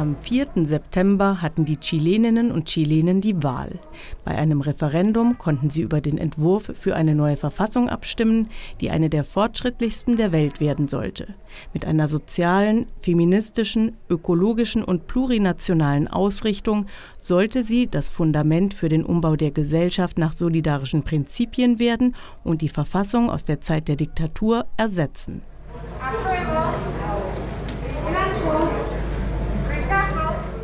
Am 0.00 0.16
4. 0.16 0.64
September 0.64 1.42
hatten 1.42 1.66
die 1.66 1.76
Chileninnen 1.76 2.52
und 2.52 2.64
Chilenen 2.64 3.20
die 3.20 3.42
Wahl. 3.42 3.80
Bei 4.24 4.34
einem 4.34 4.62
Referendum 4.62 5.36
konnten 5.36 5.68
sie 5.68 5.82
über 5.82 6.00
den 6.00 6.16
Entwurf 6.16 6.72
für 6.74 6.96
eine 6.96 7.14
neue 7.14 7.36
Verfassung 7.36 7.90
abstimmen, 7.90 8.48
die 8.80 8.90
eine 8.90 9.10
der 9.10 9.24
fortschrittlichsten 9.24 10.16
der 10.16 10.32
Welt 10.32 10.58
werden 10.58 10.88
sollte. 10.88 11.34
Mit 11.74 11.84
einer 11.84 12.08
sozialen, 12.08 12.86
feministischen, 13.02 13.94
ökologischen 14.08 14.82
und 14.82 15.06
plurinationalen 15.06 16.08
Ausrichtung 16.08 16.86
sollte 17.18 17.62
sie 17.62 17.86
das 17.86 18.10
Fundament 18.10 18.72
für 18.72 18.88
den 18.88 19.04
Umbau 19.04 19.36
der 19.36 19.50
Gesellschaft 19.50 20.16
nach 20.16 20.32
solidarischen 20.32 21.02
Prinzipien 21.02 21.78
werden 21.78 22.16
und 22.42 22.62
die 22.62 22.70
Verfassung 22.70 23.28
aus 23.28 23.44
der 23.44 23.60
Zeit 23.60 23.86
der 23.86 23.96
Diktatur 23.96 24.64
ersetzen. 24.78 25.42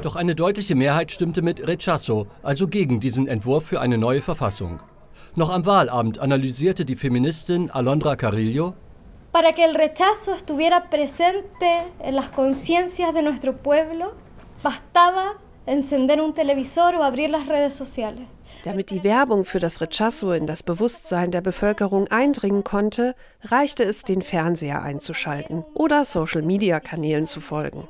Doch 0.07 0.15
eine 0.15 0.37
deutliche 0.37 0.77
Mehrheit 0.77 1.11
stimmte 1.11 1.43
mit 1.43 1.67
Rechazo, 1.67 2.29
also 2.45 2.69
gegen 2.69 3.01
diesen 3.01 3.27
Entwurf 3.27 3.67
für 3.67 3.81
eine 3.81 3.99
neue 3.99 4.23
Verfassung. 4.23 4.79
Noch 5.35 5.51
am 5.51 5.67
Wahlabend 5.67 6.21
analysierte 6.21 6.85
die 6.85 6.95
Feministin 6.95 7.73
Alondra 7.73 8.15
Carrillo, 8.15 8.75
Para 9.33 9.53
que 9.53 9.65
el 9.65 9.75
rechazo 9.75 10.33
estuviera 10.37 10.89
presente 10.89 11.67
en 11.99 12.15
las 12.15 12.29
conciencias 12.29 13.13
de 13.15 13.23
nuestro 13.23 13.57
pueblo, 13.57 14.13
bastaba 14.63 15.41
encender 15.67 16.21
un 16.21 16.33
televisor 16.33 16.95
o 16.95 17.03
abrir 17.03 17.29
las 17.29 17.49
redes 17.49 17.75
sociales. 17.75 18.29
Damit 18.63 18.91
die 18.91 19.03
Werbung 19.03 19.45
für 19.45 19.59
das 19.59 19.81
Rechazo 19.81 20.31
in 20.31 20.47
das 20.47 20.63
Bewusstsein 20.63 21.33
der 21.33 21.41
Bevölkerung 21.41 22.07
eindringen 22.13 22.63
konnte, 22.63 23.17
reichte 23.43 23.83
es, 23.83 24.05
den 24.05 24.23
Fernseher 24.23 24.83
einzuschalten 24.83 25.65
oder 25.75 26.05
Social-Media-Kanälen 26.05 27.27
zu 27.27 27.41
folgen. 27.41 27.89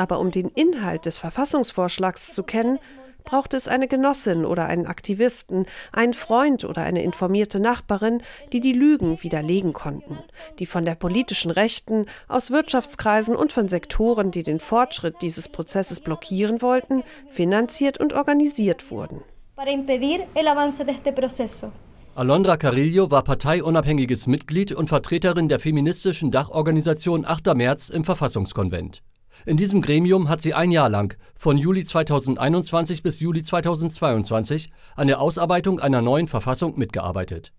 Aber 0.00 0.18
um 0.18 0.30
den 0.30 0.48
Inhalt 0.48 1.04
des 1.04 1.18
Verfassungsvorschlags 1.18 2.32
zu 2.32 2.42
kennen, 2.42 2.78
braucht 3.22 3.52
es 3.52 3.68
eine 3.68 3.86
Genossin 3.86 4.46
oder 4.46 4.64
einen 4.64 4.86
Aktivisten, 4.86 5.66
einen 5.92 6.14
Freund 6.14 6.64
oder 6.64 6.84
eine 6.84 7.02
informierte 7.02 7.60
Nachbarin, 7.60 8.22
die 8.54 8.60
die 8.60 8.72
Lügen 8.72 9.22
widerlegen 9.22 9.74
konnten, 9.74 10.16
die 10.58 10.64
von 10.64 10.86
der 10.86 10.94
politischen 10.94 11.50
Rechten, 11.50 12.06
aus 12.28 12.50
Wirtschaftskreisen 12.50 13.36
und 13.36 13.52
von 13.52 13.68
Sektoren, 13.68 14.30
die 14.30 14.42
den 14.42 14.58
Fortschritt 14.58 15.16
dieses 15.20 15.50
Prozesses 15.50 16.00
blockieren 16.00 16.62
wollten, 16.62 17.02
finanziert 17.28 18.00
und 18.00 18.14
organisiert 18.14 18.90
wurden. 18.90 19.20
Alondra 22.14 22.56
Carrillo 22.56 23.10
war 23.10 23.22
parteiunabhängiges 23.22 24.26
Mitglied 24.28 24.72
und 24.72 24.88
Vertreterin 24.88 25.50
der 25.50 25.58
feministischen 25.58 26.30
Dachorganisation 26.30 27.26
8. 27.26 27.54
März 27.54 27.90
im 27.90 28.04
Verfassungskonvent. 28.04 29.02
In 29.46 29.56
diesem 29.56 29.80
Gremium 29.80 30.28
hat 30.28 30.42
sie 30.42 30.52
ein 30.52 30.70
Jahr 30.70 30.90
lang, 30.90 31.16
von 31.34 31.56
Juli 31.56 31.84
2021 31.84 33.02
bis 33.02 33.20
Juli 33.20 33.42
2022, 33.42 34.70
an 34.96 35.06
der 35.06 35.20
Ausarbeitung 35.20 35.80
einer 35.80 36.02
neuen 36.02 36.28
Verfassung 36.28 36.78
mitgearbeitet. 36.78 37.52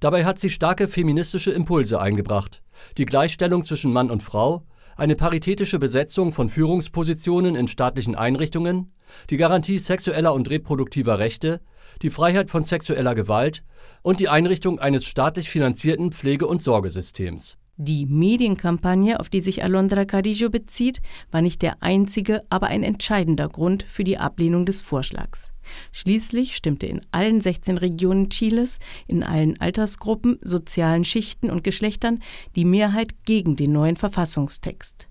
Dabei 0.00 0.24
hat 0.24 0.38
sie 0.38 0.50
starke 0.50 0.88
feministische 0.88 1.52
Impulse 1.52 2.00
eingebracht, 2.00 2.62
die 2.98 3.06
Gleichstellung 3.06 3.62
zwischen 3.62 3.92
Mann 3.92 4.10
und 4.10 4.22
Frau, 4.22 4.66
eine 4.96 5.16
paritätische 5.16 5.78
Besetzung 5.78 6.32
von 6.32 6.48
Führungspositionen 6.48 7.56
in 7.56 7.68
staatlichen 7.68 8.14
Einrichtungen, 8.14 8.92
die 9.30 9.36
Garantie 9.36 9.78
sexueller 9.78 10.34
und 10.34 10.50
reproduktiver 10.50 11.18
Rechte, 11.18 11.60
die 12.02 12.10
Freiheit 12.10 12.50
von 12.50 12.64
sexueller 12.64 13.14
Gewalt 13.14 13.62
und 14.02 14.20
die 14.20 14.28
Einrichtung 14.28 14.78
eines 14.78 15.04
staatlich 15.04 15.48
finanzierten 15.48 16.12
Pflege- 16.12 16.46
und 16.46 16.62
Sorgesystems. 16.62 17.58
Die 17.78 18.06
Medienkampagne, 18.06 19.20
auf 19.20 19.28
die 19.28 19.42
sich 19.42 19.62
Alondra 19.62 20.06
Carrillo 20.06 20.48
bezieht, 20.48 21.02
war 21.30 21.42
nicht 21.42 21.60
der 21.60 21.82
einzige, 21.82 22.40
aber 22.48 22.68
ein 22.68 22.82
entscheidender 22.82 23.50
Grund 23.50 23.82
für 23.82 24.02
die 24.02 24.16
Ablehnung 24.16 24.64
des 24.64 24.80
Vorschlags. 24.80 25.48
Schließlich 25.92 26.56
stimmte 26.56 26.86
in 26.86 27.02
allen 27.10 27.42
16 27.42 27.76
Regionen 27.76 28.30
Chiles, 28.30 28.78
in 29.06 29.22
allen 29.22 29.60
Altersgruppen, 29.60 30.38
sozialen 30.40 31.04
Schichten 31.04 31.50
und 31.50 31.64
Geschlechtern 31.64 32.20
die 32.54 32.64
Mehrheit 32.64 33.24
gegen 33.24 33.56
den 33.56 33.72
neuen 33.72 33.96
Verfassungstext. 33.96 35.08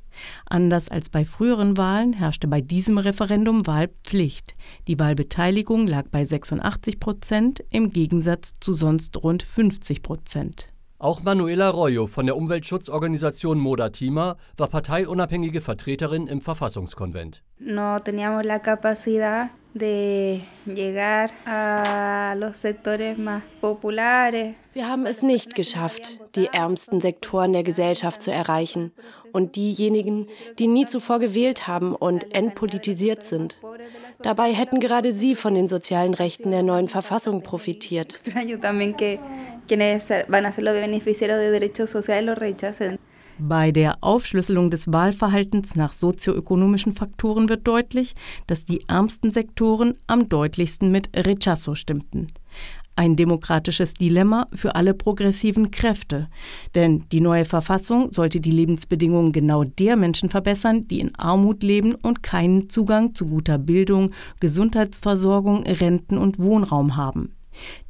Anders 0.47 0.87
als 0.87 1.09
bei 1.09 1.23
früheren 1.23 1.77
Wahlen 1.77 2.13
herrschte 2.13 2.47
bei 2.47 2.61
diesem 2.61 2.97
Referendum 2.97 3.67
Wahlpflicht. 3.67 4.55
Die 4.87 4.97
Wahlbeteiligung 4.97 5.85
lag 5.85 6.07
bei 6.09 6.25
86 6.25 6.99
Prozent 6.99 7.63
im 7.69 7.91
Gegensatz 7.91 8.53
zu 8.59 8.73
sonst 8.73 9.21
rund 9.23 9.43
50 9.43 10.01
Prozent. 10.01 10.71
Auch 10.97 11.21
Manuela 11.23 11.67
Arroyo 11.67 12.07
von 12.07 12.25
der 12.25 12.37
Umweltschutzorganisation 12.37 13.59
Moda 13.59 13.89
Tima 13.89 14.37
war 14.55 14.69
parteiunabhängige 14.69 15.59
Vertreterin 15.59 16.25
im 16.27 16.39
Verfassungskonvent. 16.39 17.43
No 17.59 17.99
teníamos 18.01 18.45
la 18.45 18.61
capacidad 18.61 19.51
de 19.73 20.41
llegar 20.65 21.31
a 21.45 22.35
los 22.37 22.57
sectores 22.57 23.17
más 23.17 23.43
populares. 23.61 24.55
Wir 24.73 24.87
haben 24.87 25.05
es 25.05 25.23
nicht 25.23 25.55
geschafft, 25.55 26.19
die 26.35 26.47
ärmsten 26.47 26.99
Sektoren 26.99 27.53
der 27.53 27.63
Gesellschaft 27.63 28.21
zu 28.21 28.31
erreichen 28.31 28.93
und 29.31 29.55
diejenigen, 29.55 30.27
die 30.59 30.67
nie 30.67 30.85
zuvor 30.85 31.19
gewählt 31.19 31.67
haben 31.67 31.95
und 31.95 32.33
entpolitisiert 32.33 33.23
sind. 33.23 33.57
Dabei 34.21 34.53
hätten 34.53 34.79
gerade 34.79 35.13
sie 35.13 35.35
von 35.35 35.55
den 35.55 35.67
sozialen 35.67 36.13
Rechten 36.13 36.51
der 36.51 36.63
neuen 36.63 36.89
Verfassung 36.89 37.41
profitiert. 37.41 38.21
Bei 43.37 43.71
der 43.73 43.97
Aufschlüsselung 44.01 44.69
des 44.69 44.93
Wahlverhaltens 44.93 45.75
nach 45.75 45.91
sozioökonomischen 45.91 46.93
Faktoren 46.93 47.49
wird 47.49 47.67
deutlich, 47.67 48.15
dass 48.47 48.63
die 48.63 48.87
ärmsten 48.87 49.29
Sektoren 49.31 49.95
am 50.07 50.29
deutlichsten 50.29 50.89
mit 50.89 51.09
Rechazo 51.13 51.75
stimmten. 51.75 52.27
Ein 52.95 53.17
demokratisches 53.17 53.93
Dilemma 53.93 54.47
für 54.53 54.75
alle 54.75 54.93
progressiven 54.93 55.69
Kräfte. 55.69 56.29
Denn 56.75 57.03
die 57.11 57.19
neue 57.19 57.43
Verfassung 57.43 58.13
sollte 58.13 58.39
die 58.39 58.51
Lebensbedingungen 58.51 59.33
genau 59.33 59.65
der 59.65 59.97
Menschen 59.97 60.29
verbessern, 60.29 60.87
die 60.87 61.01
in 61.01 61.13
Armut 61.15 61.61
leben 61.61 61.95
und 61.95 62.23
keinen 62.23 62.69
Zugang 62.69 63.13
zu 63.13 63.25
guter 63.25 63.57
Bildung, 63.57 64.11
Gesundheitsversorgung, 64.39 65.63
Renten 65.63 66.17
und 66.17 66.39
Wohnraum 66.39 66.95
haben. 66.95 67.33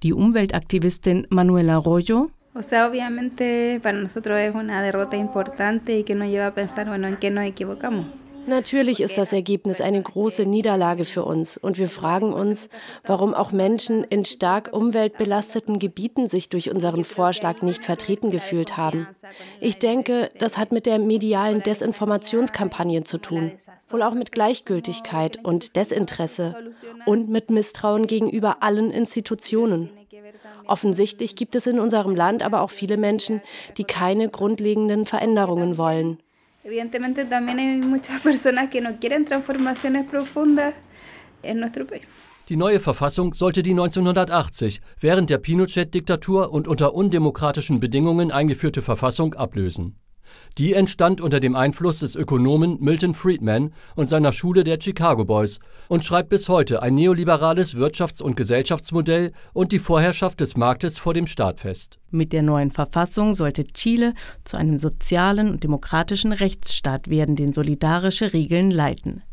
Die 0.01 0.13
Umweltaktivistin 0.13 1.27
Manuela 1.29 1.75
Arroyo 1.75 2.31
O 2.57 2.63
sea, 2.63 2.87
obviamente 2.87 3.81
para 3.83 3.97
nosotros 3.97 4.39
es 4.39 4.55
una 4.55 4.81
derrota 4.81 5.17
importante 5.17 5.97
y 5.97 6.03
que 6.03 6.15
nos 6.15 6.29
lleva 6.29 6.47
a 6.47 6.53
pensar, 6.53 6.87
bueno, 6.87 7.05
en 7.07 7.17
qué 7.17 7.29
nos 7.29 7.43
equivocamos. 7.43 8.05
Natürlich 8.47 9.01
ist 9.01 9.17
das 9.17 9.33
Ergebnis 9.33 9.81
eine 9.81 10.01
große 10.01 10.45
Niederlage 10.45 11.03
für 11.03 11.25
uns 11.25 11.57
und 11.57 11.79
wir 11.79 11.89
fragen 11.89 12.31
uns, 12.31 12.69
warum 13.03 13.33
auch 13.33 13.51
Menschen 13.51 14.03
in 14.03 14.23
stark 14.23 14.69
umweltbelasteten 14.71 15.79
Gebieten 15.79 16.29
sich 16.29 16.49
durch 16.49 16.69
unseren 16.69 17.03
Vorschlag 17.03 17.63
nicht 17.63 17.83
vertreten 17.83 18.29
gefühlt 18.29 18.77
haben. 18.77 19.07
Ich 19.59 19.79
denke, 19.79 20.29
das 20.37 20.59
hat 20.59 20.71
mit 20.71 20.85
der 20.85 20.99
medialen 20.99 21.63
Desinformationskampagne 21.63 23.03
zu 23.03 23.17
tun, 23.17 23.51
wohl 23.89 24.03
auch 24.03 24.13
mit 24.13 24.31
Gleichgültigkeit 24.31 25.43
und 25.43 25.75
Desinteresse 25.75 26.55
und 27.07 27.29
mit 27.29 27.49
Misstrauen 27.49 28.05
gegenüber 28.05 28.61
allen 28.61 28.91
Institutionen. 28.91 29.89
Offensichtlich 30.67 31.35
gibt 31.35 31.55
es 31.55 31.67
in 31.67 31.79
unserem 31.79 32.15
Land 32.15 32.43
aber 32.43 32.61
auch 32.61 32.71
viele 32.71 32.97
Menschen, 32.97 33.41
die 33.77 33.83
keine 33.83 34.29
grundlegenden 34.29 35.05
Veränderungen 35.05 35.77
wollen. 35.77 36.19
Evidentemente 36.63 37.29
también 37.29 37.59
hay 37.59 37.77
muchas 37.77 38.21
personas 38.21 38.69
que 38.71 38.81
no 38.81 38.97
quieren 38.99 39.25
transformaciones 39.25 40.07
profundas 40.07 40.73
en 41.43 41.59
nuestro 41.59 41.85
país. 41.85 42.01
Die 42.49 42.57
neue 42.57 42.79
Verfassung 42.79 43.33
sollte 43.33 43.63
die 43.63 43.71
1980 43.71 44.81
während 44.99 45.31
der 45.31 45.39
Pinochet-Diktatur 45.39 46.51
und 46.51 46.67
unter 46.67 46.93
undemokratischen 46.93 47.79
Bedingungen 47.79 48.31
eingeführte 48.31 48.83
Verfassung 48.83 49.33
ablösen. 49.33 49.95
Die 50.57 50.73
entstand 50.73 51.21
unter 51.21 51.39
dem 51.39 51.55
Einfluss 51.55 51.99
des 51.99 52.15
Ökonomen 52.15 52.77
Milton 52.79 53.13
Friedman 53.13 53.73
und 53.95 54.07
seiner 54.07 54.31
Schule 54.31 54.63
der 54.63 54.79
Chicago 54.79 55.25
Boys 55.25 55.59
und 55.87 56.05
schreibt 56.05 56.29
bis 56.29 56.49
heute 56.49 56.81
ein 56.81 56.95
neoliberales 56.95 57.75
Wirtschafts- 57.75 58.21
und 58.21 58.35
Gesellschaftsmodell 58.35 59.33
und 59.53 59.71
die 59.71 59.79
Vorherrschaft 59.79 60.39
des 60.39 60.57
Marktes 60.57 60.97
vor 60.97 61.13
dem 61.13 61.27
Staat 61.27 61.59
fest. 61.59 61.99
Mit 62.11 62.33
der 62.33 62.43
neuen 62.43 62.71
Verfassung 62.71 63.33
sollte 63.33 63.65
Chile 63.65 64.13
zu 64.43 64.57
einem 64.57 64.77
sozialen 64.77 65.49
und 65.49 65.63
demokratischen 65.63 66.31
Rechtsstaat 66.31 67.09
werden, 67.09 67.35
den 67.35 67.51
solidarische 67.51 68.33
Regeln 68.33 68.71
leiten. 68.71 69.23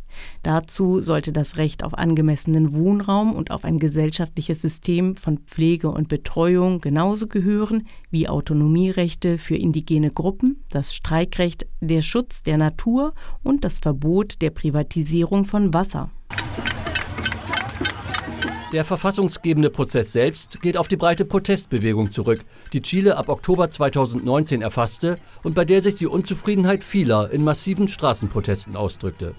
Dazu 0.43 1.01
sollte 1.01 1.33
das 1.33 1.57
Recht 1.57 1.85
auf 1.85 1.95
angemessenen 1.95 2.75
Wohnraum 2.75 3.35
und 3.35 3.51
auf 3.51 3.65
ein 3.65 3.79
gesellschaftliches 3.79 4.61
System 4.61 5.17
von 5.17 5.39
Pflege 5.39 5.91
und 5.91 6.09
Betreuung 6.09 6.81
genauso 6.81 7.27
gehören 7.27 7.87
wie 8.11 8.29
Autonomierechte 8.29 9.39
für 9.39 9.57
indigene 9.57 10.11
Gruppen, 10.11 10.63
das 10.71 10.95
Streikrecht, 10.95 11.67
der 11.81 12.03
Schutz 12.03 12.43
der 12.43 12.59
Natur 12.59 13.15
und 13.43 13.65
das 13.65 13.79
Verbot 13.79 14.43
der 14.43 14.51
Privatisierung 14.51 15.45
von 15.45 15.75
Wasser. 15.75 16.11
Der 18.73 18.87
verfassungsgebende 18.87 19.69
Prozess 19.69 20.13
selbst 20.13 20.63
geht 20.63 20.79
auf 20.79 20.89
die 20.89 20.97
breite 20.97 21.27
Protestbewegung 21.27 22.11
zurück, 22.11 22.41
die 22.73 22.81
Chile 22.81 23.19
ab 23.19 23.29
Oktober 23.29 23.69
2019 23.69 24.63
erfasste 24.63 25.19
und 25.43 25.55
bei 25.55 25.67
der 25.67 25.83
sich 25.83 25.97
die 25.97 26.07
Unzufriedenheit 26.07 26.83
vieler 26.83 27.31
in 27.31 27.45
massiven 27.45 27.87
Straßenprotesten 27.87 28.75
ausdrückte. 28.75 29.35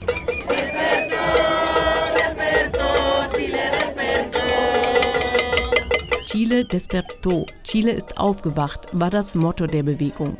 Chile 6.43 6.65
despertó, 6.65 7.45
Chile 7.63 7.91
ist 7.91 8.17
aufgewacht, 8.17 8.87
war 8.91 9.09
das 9.09 9.33
Motto 9.33 9.65
der 9.65 9.83
Bewegung. 9.83 10.35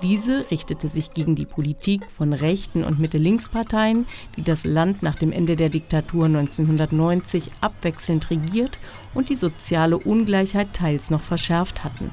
Diese 0.00 0.50
richtete 0.50 0.88
sich 0.88 1.12
gegen 1.12 1.34
die 1.34 1.44
Politik 1.44 2.10
von 2.10 2.32
rechten 2.32 2.82
und 2.82 2.98
Mitte-Links-Parteien, 2.98 4.06
die 4.34 4.42
das 4.42 4.64
Land 4.64 5.02
nach 5.02 5.14
dem 5.14 5.30
Ende 5.30 5.56
der 5.56 5.68
Diktatur 5.68 6.24
1990 6.24 7.50
abwechselnd 7.60 8.30
regiert 8.30 8.78
und 9.12 9.28
die 9.28 9.34
soziale 9.34 9.98
Ungleichheit 9.98 10.72
teils 10.72 11.10
noch 11.10 11.22
verschärft 11.22 11.84
hatten. 11.84 12.10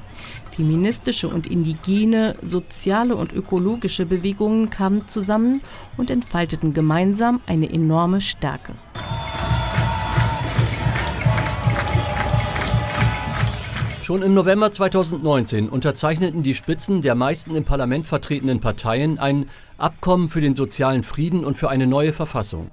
Feministische 0.54 1.28
und 1.28 1.46
indigene, 1.46 2.36
soziale 2.42 3.16
und 3.16 3.32
ökologische 3.32 4.04
Bewegungen 4.04 4.68
kamen 4.68 5.08
zusammen 5.08 5.62
und 5.96 6.10
entfalteten 6.10 6.74
gemeinsam 6.74 7.40
eine 7.46 7.72
enorme 7.72 8.20
Stärke. 8.20 8.74
Schon 14.10 14.22
im 14.22 14.34
November 14.34 14.72
2019 14.72 15.68
unterzeichneten 15.68 16.42
die 16.42 16.54
Spitzen 16.54 17.00
der 17.00 17.14
meisten 17.14 17.54
im 17.54 17.64
Parlament 17.64 18.06
vertretenen 18.06 18.58
Parteien 18.58 19.20
ein 19.20 19.48
Abkommen 19.78 20.28
für 20.28 20.40
den 20.40 20.56
sozialen 20.56 21.04
Frieden 21.04 21.44
und 21.44 21.56
für 21.56 21.70
eine 21.70 21.86
neue 21.86 22.12
Verfassung. 22.12 22.72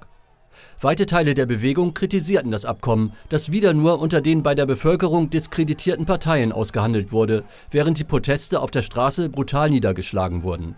Weite 0.80 1.06
Teile 1.06 1.34
der 1.34 1.46
Bewegung 1.46 1.94
kritisierten 1.94 2.50
das 2.50 2.64
Abkommen, 2.64 3.12
das 3.28 3.52
wieder 3.52 3.72
nur 3.72 4.00
unter 4.00 4.20
den 4.20 4.42
bei 4.42 4.56
der 4.56 4.66
Bevölkerung 4.66 5.30
diskreditierten 5.30 6.06
Parteien 6.06 6.50
ausgehandelt 6.50 7.12
wurde, 7.12 7.44
während 7.70 8.00
die 8.00 8.04
Proteste 8.04 8.58
auf 8.58 8.72
der 8.72 8.82
Straße 8.82 9.28
brutal 9.28 9.70
niedergeschlagen 9.70 10.42
wurden. 10.42 10.74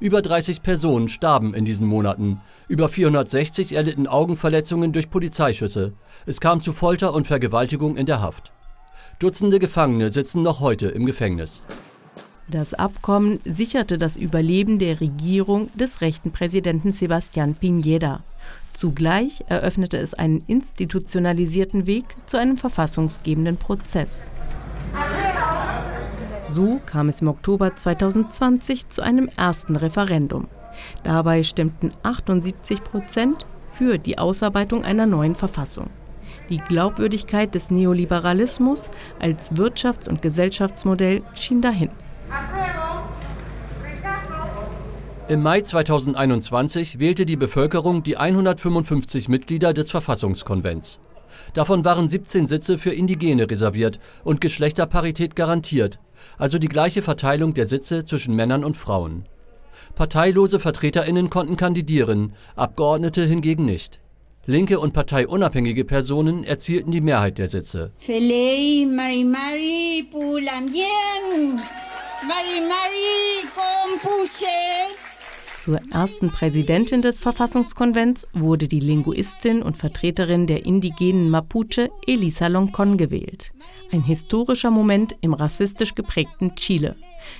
Über 0.00 0.20
30 0.20 0.64
Personen 0.64 1.10
starben 1.10 1.54
in 1.54 1.64
diesen 1.64 1.86
Monaten, 1.86 2.40
über 2.66 2.88
460 2.88 3.76
erlitten 3.76 4.08
Augenverletzungen 4.08 4.92
durch 4.92 5.10
Polizeischüsse. 5.10 5.92
Es 6.26 6.40
kam 6.40 6.60
zu 6.60 6.72
Folter 6.72 7.14
und 7.14 7.28
Vergewaltigung 7.28 7.96
in 7.96 8.06
der 8.06 8.20
Haft. 8.20 8.50
Dutzende 9.22 9.60
Gefangene 9.60 10.10
sitzen 10.10 10.42
noch 10.42 10.58
heute 10.58 10.88
im 10.88 11.06
Gefängnis. 11.06 11.62
Das 12.48 12.74
Abkommen 12.74 13.38
sicherte 13.44 13.96
das 13.96 14.16
Überleben 14.16 14.80
der 14.80 15.00
Regierung 15.00 15.70
des 15.76 16.00
rechten 16.00 16.32
Präsidenten 16.32 16.90
Sebastián 16.90 17.54
Piñera. 17.54 18.22
Zugleich 18.72 19.44
eröffnete 19.46 19.96
es 19.98 20.12
einen 20.12 20.42
institutionalisierten 20.48 21.86
Weg 21.86 22.04
zu 22.26 22.36
einem 22.36 22.56
verfassungsgebenden 22.56 23.58
Prozess. 23.58 24.28
So 26.48 26.80
kam 26.84 27.08
es 27.08 27.20
im 27.20 27.28
Oktober 27.28 27.76
2020 27.76 28.88
zu 28.88 29.02
einem 29.02 29.28
ersten 29.36 29.76
Referendum. 29.76 30.48
Dabei 31.04 31.44
stimmten 31.44 31.92
78 32.02 32.82
Prozent 32.82 33.46
für 33.68 33.98
die 33.98 34.18
Ausarbeitung 34.18 34.82
einer 34.82 35.06
neuen 35.06 35.36
Verfassung. 35.36 35.90
Die 36.52 36.58
Glaubwürdigkeit 36.58 37.54
des 37.54 37.70
Neoliberalismus 37.70 38.90
als 39.18 39.52
Wirtschafts- 39.52 40.06
und 40.06 40.20
Gesellschaftsmodell 40.20 41.22
schien 41.32 41.62
dahin. 41.62 41.88
Im 45.28 45.42
Mai 45.42 45.62
2021 45.62 46.98
wählte 46.98 47.24
die 47.24 47.36
Bevölkerung 47.36 48.02
die 48.02 48.18
155 48.18 49.30
Mitglieder 49.30 49.72
des 49.72 49.90
Verfassungskonvents. 49.90 51.00
Davon 51.54 51.86
waren 51.86 52.10
17 52.10 52.46
Sitze 52.46 52.76
für 52.76 52.92
Indigene 52.92 53.50
reserviert 53.50 53.98
und 54.22 54.42
Geschlechterparität 54.42 55.34
garantiert, 55.34 56.00
also 56.36 56.58
die 56.58 56.68
gleiche 56.68 57.00
Verteilung 57.00 57.54
der 57.54 57.66
Sitze 57.66 58.04
zwischen 58.04 58.36
Männern 58.36 58.62
und 58.62 58.76
Frauen. 58.76 59.24
Parteilose 59.94 60.60
Vertreterinnen 60.60 61.30
konnten 61.30 61.56
kandidieren, 61.56 62.34
Abgeordnete 62.56 63.24
hingegen 63.24 63.64
nicht. 63.64 64.01
Linke 64.46 64.80
und 64.80 64.92
parteiunabhängige 64.92 65.84
Personen 65.84 66.42
erzielten 66.42 66.90
die 66.90 67.00
Mehrheit 67.00 67.38
der 67.38 67.46
Sitze. 67.46 67.92
Feliz 68.00 68.88
Mari 68.88 69.22
Mari 69.22 70.08
Pulamien, 70.10 71.60
Mari 72.26 72.60
Mari 72.60 73.46
Compuche. 73.54 74.46
Zur 75.60 75.78
ersten 75.92 76.28
Präsidentin 76.28 77.02
des 77.02 77.20
Verfassungskonvents 77.20 78.26
wurde 78.32 78.66
die 78.66 78.80
Linguistin 78.80 79.62
und 79.62 79.76
Vertreterin 79.76 80.48
der 80.48 80.66
indigenen 80.66 81.30
Mapuche 81.30 81.88
Elisa 82.08 82.48
Loncon 82.48 82.96
gewählt. 82.96 83.52
Ein 83.92 84.02
historischer 84.02 84.72
Moment 84.72 85.14
im 85.20 85.34
rassistisch 85.34 85.94
geprägten 85.94 86.56
Chile. 86.56 86.96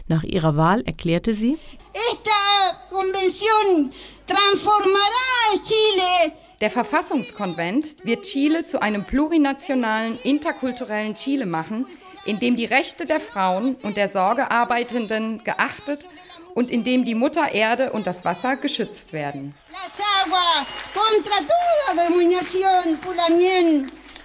Nach 0.06 0.22
ihrer 0.22 0.56
Wahl 0.56 0.82
erklärte 0.82 1.34
sie: 1.34 1.58
Esta 1.93 2.78
convención 2.90 3.90
transformará 4.28 5.60
Chile 5.64 6.41
der 6.62 6.70
Verfassungskonvent 6.70 7.97
wird 8.05 8.23
Chile 8.23 8.64
zu 8.64 8.81
einem 8.81 9.05
plurinationalen, 9.05 10.17
interkulturellen 10.23 11.17
Chile 11.17 11.44
machen, 11.44 11.87
in 12.25 12.38
dem 12.38 12.55
die 12.55 12.67
Rechte 12.67 13.05
der 13.05 13.19
Frauen 13.19 13.75
und 13.82 13.97
der 13.97 14.09
Sorgearbeitenden 14.09 15.43
geachtet 15.43 16.06
und 16.55 16.70
in 16.70 16.85
dem 16.85 17.05
die 17.05 17.17
Mutter 17.17 17.53
Erde 17.53 17.91
und 17.91 18.06
das 18.06 18.25
Wasser 18.25 18.55
geschützt 18.55 19.12
werden. 19.12 19.56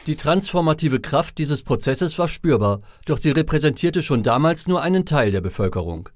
Die 0.06 0.16
transformative 0.16 1.00
Kraft 1.00 1.40
dieses 1.40 1.64
Prozesses 1.64 2.20
war 2.20 2.28
spürbar, 2.28 2.82
doch 3.08 3.18
sie 3.18 3.32
repräsentierte 3.32 4.04
schon 4.04 4.22
damals 4.22 4.68
nur 4.68 4.84
einen 4.84 5.08
Teil 5.08 5.32
der 5.32 5.42
Bevölkerung. 5.42 6.10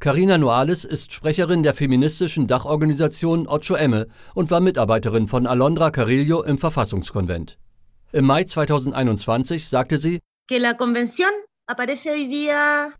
Carina 0.00 0.38
Noales 0.38 0.84
ist 0.84 1.12
Sprecherin 1.12 1.62
der 1.62 1.74
feministischen 1.74 2.46
Dachorganisation 2.46 3.46
Ocho 3.46 3.74
Emme 3.74 4.08
und 4.34 4.50
war 4.50 4.60
Mitarbeiterin 4.60 5.28
von 5.28 5.46
Alondra 5.46 5.90
Carillo 5.90 6.42
im 6.42 6.58
Verfassungskonvent. 6.58 7.58
Im 8.12 8.26
Mai 8.26 8.44
2021 8.44 9.68
sagte 9.68 9.98
sie, 9.98 10.20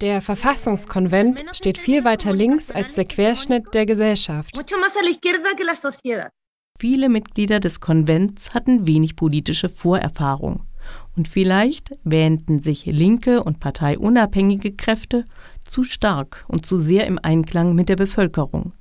der 0.01 0.23
Verfassungskonvent 0.23 1.45
steht 1.53 1.79
viel 1.79 2.05
weiter 2.05 2.33
links 2.33 2.71
als 2.71 2.95
der 2.95 3.05
Querschnitt 3.05 3.75
der 3.75 3.87
Gesellschaft. 3.87 4.57
Viele 6.79 7.09
Mitglieder 7.09 7.61
des 7.61 7.81
Konvents 7.81 8.55
hatten 8.55 8.87
wenig 8.87 9.17
politische 9.17 9.69
Vorerfahrung. 9.69 10.65
Und 11.17 11.29
vielleicht 11.29 11.93
wähnten 12.03 12.61
sich 12.61 12.87
linke 12.87 13.45
und 13.45 13.61
parteiunabhängige 13.61 14.73
Kräfte 14.73 15.27
zu 15.65 15.85
stark 15.85 16.45
und 16.49 16.67
zu 16.67 16.77
sehr 16.77 17.07
im 17.07 17.19
Einklang 17.23 17.75
mit 17.75 17.89
der 17.89 17.97
Bevölkerung. 17.97 18.73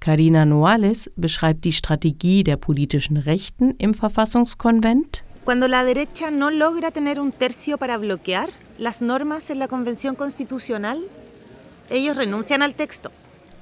Carina 0.00 0.44
Noales 0.44 1.10
beschreibt 1.16 1.64
die 1.64 1.72
Strategie 1.72 2.42
der 2.42 2.56
politischen 2.56 3.16
Rechten 3.16 3.74
im 3.78 3.94
Verfassungskonvent. 3.94 5.24
Cuando 5.44 5.66
la 5.66 5.84
derecha 5.84 6.30
no 6.30 6.50
logra 6.50 6.90
tener 6.90 7.20
un 7.20 7.32
tercio 7.32 7.78
para 7.78 7.98
bloquear 7.98 8.48
las 8.78 9.00
normas 9.00 9.50
en 9.50 9.58
la 9.58 9.68
Convención 9.68 10.14
Constitucional, 10.14 10.98
ellos 11.90 12.16
renuncian 12.16 12.62
al 12.62 12.74
texto. 12.74 13.10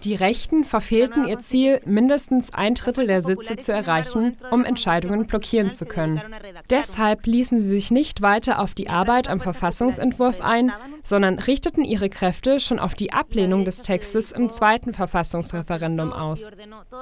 Die 0.05 0.15
Rechten 0.15 0.65
verfehlten 0.65 1.27
ihr 1.27 1.39
Ziel, 1.41 1.81
mindestens 1.85 2.53
ein 2.55 2.75
Drittel 2.75 3.07
der 3.07 3.23
Sitze 3.23 3.57
zu 3.57 3.73
erreichen, 3.73 4.37
um 4.51 4.65
Entscheidungen 4.65 5.27
blockieren 5.27 5.71
zu 5.71 5.87
können. 5.87 6.21
Deshalb 6.71 7.27
ließen 7.27 7.59
sie 7.59 7.69
sich 7.69 7.91
nicht 7.91 8.23
weiter 8.23 8.61
auf 8.61 8.75
die 8.75 8.89
Arbeit 8.89 9.29
am 9.29 9.41
Verfassungsentwurf 9.41 10.41
ein, 10.41 10.73
sondern 11.03 11.39
richteten 11.39 11.85
ihre 11.85 12.09
Kräfte 12.09 12.61
schon 12.61 12.79
auf 12.79 12.95
die 12.95 13.13
Ablehnung 13.13 13.65
des 13.65 13.83
Textes 13.83 14.31
im 14.31 14.51
zweiten 14.51 14.93
Verfassungsreferendum 14.93 16.13
aus. 16.13 16.51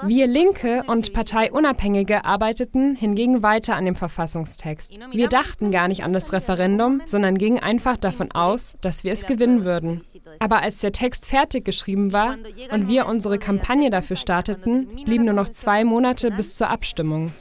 Wir 0.05 0.27
Linke 0.27 0.85
und 0.87 1.13
Parteiunabhängige 1.13 2.25
arbeiteten 2.25 2.95
hingegen 2.95 3.43
weiter 3.43 3.77
an 3.77 3.85
dem 3.85 3.95
Verfassungstext. 3.95 4.93
Wir 5.11 5.29
dachten 5.29 5.71
gar 5.71 5.89
nicht 5.89 6.05
an 6.05 6.13
das 6.13 6.33
Referendum, 6.33 7.03
sondern 7.05 7.37
gingen 7.37 7.59
einfach 7.59 7.97
davon 7.97 8.31
aus, 8.33 8.77
dass 8.81 9.05
wir 9.05 9.13
es 9.13 9.27
gewinnen 9.27 9.65
würden. 9.65 10.03
Aber 10.39 10.63
als 10.63 10.79
der 10.79 10.93
Text 10.93 11.27
fertig 11.27 11.65
geschrieben 11.65 12.13
war 12.13 12.37
und 12.71 12.86
wir 12.89 13.07
unsere 13.07 13.39
Kampagne 13.39 13.91
dafür 13.91 14.17
starteten, 14.17 14.89
blieben 15.05 15.25
nur 15.25 15.35
noch 15.35 15.49
zwei 15.49 15.85
Monate 15.85 16.31
bis 16.31 16.55
zur 16.55 16.71
Abstimmung. 16.71 17.33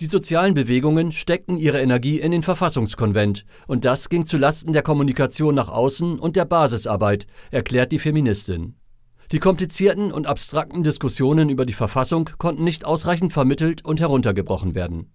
Die 0.00 0.06
sozialen 0.06 0.54
Bewegungen 0.54 1.12
steckten 1.12 1.56
ihre 1.56 1.80
Energie 1.80 2.18
in 2.18 2.32
den 2.32 2.42
Verfassungskonvent 2.42 3.44
und 3.68 3.84
das 3.84 4.08
ging 4.08 4.26
zulasten 4.26 4.72
der 4.72 4.82
Kommunikation 4.82 5.54
nach 5.54 5.68
außen 5.68 6.18
und 6.18 6.36
der 6.36 6.44
Basisarbeit, 6.44 7.26
erklärt 7.50 7.92
die 7.92 8.00
Feministin. 8.00 8.74
Die 9.30 9.38
komplizierten 9.38 10.12
und 10.12 10.26
abstrakten 10.26 10.82
Diskussionen 10.82 11.48
über 11.48 11.64
die 11.64 11.72
Verfassung 11.72 12.30
konnten 12.38 12.64
nicht 12.64 12.84
ausreichend 12.84 13.32
vermittelt 13.32 13.84
und 13.84 14.00
heruntergebrochen 14.00 14.74
werden. 14.74 15.12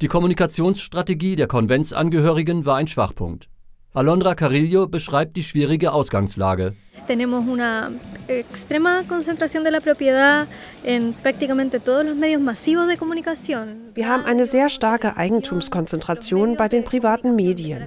Die 0.00 0.08
Kommunikationsstrategie 0.08 1.36
der 1.36 1.46
Konventsangehörigen 1.46 2.66
war 2.66 2.76
ein 2.76 2.88
Schwachpunkt. 2.88 3.48
Alondra 3.96 4.34
Carillo 4.34 4.88
beschreibt 4.88 5.36
die 5.36 5.44
schwierige 5.44 5.92
Ausgangslage. 5.92 6.74
Tenemos 7.06 7.46
una 7.46 7.92
extrema 8.26 9.04
concentración 9.06 9.62
de 9.62 9.70
la 9.70 9.80
propiedad 9.80 10.48
en 10.82 11.12
prácticamente 11.12 11.78
todos 11.78 12.04
los 12.04 12.16
medios 12.16 12.42
masivos 12.42 12.88
de 12.88 12.96
comunicación. 12.96 13.92
Wir 13.94 14.08
haben 14.08 14.24
eine 14.24 14.46
sehr 14.46 14.68
starke 14.68 15.16
Eigentumskonzentration 15.16 16.56
bei 16.56 16.66
den 16.66 16.82
privaten 16.82 17.36
Medien. 17.36 17.86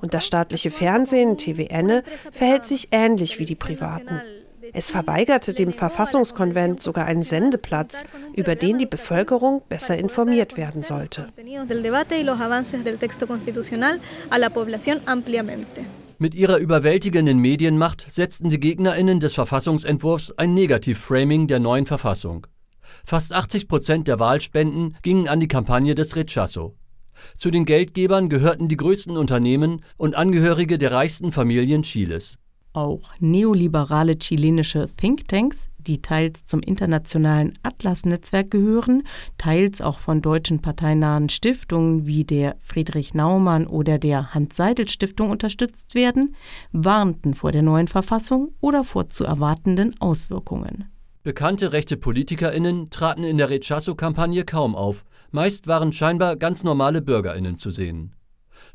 Und 0.00 0.14
das 0.14 0.24
staatliche 0.24 0.70
Fernsehen, 0.70 1.36
TVN, 1.36 2.02
verhält 2.32 2.64
sich 2.64 2.88
ähnlich 2.90 3.38
wie 3.38 3.44
die 3.44 3.54
privaten. 3.54 4.22
Es 4.76 4.90
verweigerte 4.90 5.54
dem 5.54 5.72
Verfassungskonvent 5.72 6.82
sogar 6.82 7.06
einen 7.06 7.22
Sendeplatz, 7.22 8.04
über 8.34 8.56
den 8.56 8.78
die 8.78 8.86
Bevölkerung 8.86 9.62
besser 9.68 9.96
informiert 9.96 10.56
werden 10.56 10.82
sollte. 10.82 11.28
Mit 16.18 16.34
ihrer 16.34 16.58
überwältigenden 16.58 17.38
Medienmacht 17.38 18.06
setzten 18.10 18.50
die 18.50 18.58
Gegnerinnen 18.58 19.20
des 19.20 19.34
Verfassungsentwurfs 19.34 20.32
ein 20.32 20.54
Negativ-Framing 20.54 21.46
der 21.46 21.60
neuen 21.60 21.86
Verfassung. 21.86 22.48
Fast 23.04 23.32
80 23.32 23.68
Prozent 23.68 24.08
der 24.08 24.18
Wahlspenden 24.18 24.96
gingen 25.02 25.28
an 25.28 25.38
die 25.38 25.48
Kampagne 25.48 25.94
des 25.94 26.16
Rechazo. 26.16 26.74
Zu 27.38 27.52
den 27.52 27.64
Geldgebern 27.64 28.28
gehörten 28.28 28.68
die 28.68 28.76
größten 28.76 29.16
Unternehmen 29.16 29.82
und 29.96 30.16
Angehörige 30.16 30.78
der 30.78 30.90
reichsten 30.90 31.30
Familien 31.30 31.82
Chiles. 31.82 32.38
Auch 32.74 33.12
neoliberale 33.20 34.18
chilenische 34.18 34.88
Thinktanks, 34.96 35.68
die 35.78 36.02
teils 36.02 36.44
zum 36.44 36.58
internationalen 36.58 37.54
Atlas-Netzwerk 37.62 38.50
gehören, 38.50 39.04
teils 39.38 39.80
auch 39.80 40.00
von 40.00 40.20
deutschen 40.20 40.60
parteinahen 40.60 41.28
Stiftungen 41.28 42.04
wie 42.04 42.24
der 42.24 42.56
Friedrich 42.58 43.14
Naumann 43.14 43.68
oder 43.68 43.98
der 43.98 44.34
Hans-Seidel-Stiftung 44.34 45.30
unterstützt 45.30 45.94
werden, 45.94 46.34
warnten 46.72 47.34
vor 47.34 47.52
der 47.52 47.62
neuen 47.62 47.86
Verfassung 47.86 48.52
oder 48.60 48.82
vor 48.82 49.08
zu 49.08 49.22
erwartenden 49.22 49.94
Auswirkungen. 50.00 50.90
Bekannte 51.22 51.72
rechte 51.72 51.96
PolitikerInnen 51.96 52.90
traten 52.90 53.22
in 53.22 53.38
der 53.38 53.50
Rechazo-Kampagne 53.50 54.44
kaum 54.44 54.74
auf, 54.74 55.04
meist 55.30 55.68
waren 55.68 55.92
scheinbar 55.92 56.34
ganz 56.34 56.64
normale 56.64 57.02
BürgerInnen 57.02 57.56
zu 57.56 57.70
sehen. 57.70 58.16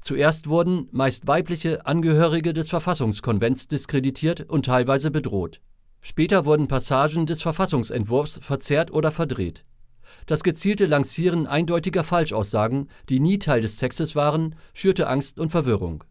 Zuerst 0.01 0.47
wurden 0.47 0.87
meist 0.91 1.27
weibliche 1.27 1.85
Angehörige 1.85 2.53
des 2.53 2.69
Verfassungskonvents 2.69 3.67
diskreditiert 3.67 4.49
und 4.49 4.65
teilweise 4.65 5.11
bedroht. 5.11 5.61
Später 6.01 6.45
wurden 6.45 6.67
Passagen 6.67 7.25
des 7.25 7.41
Verfassungsentwurfs 7.41 8.39
verzerrt 8.41 8.91
oder 8.91 9.11
verdreht. 9.11 9.65
Das 10.25 10.43
gezielte 10.43 10.85
Lancieren 10.85 11.47
eindeutiger 11.47 12.03
Falschaussagen, 12.03 12.87
die 13.09 13.19
nie 13.19 13.39
Teil 13.39 13.61
des 13.61 13.77
Textes 13.77 14.15
waren, 14.15 14.55
schürte 14.73 15.07
Angst 15.07 15.39
und 15.39 15.51
Verwirrung. 15.51 16.03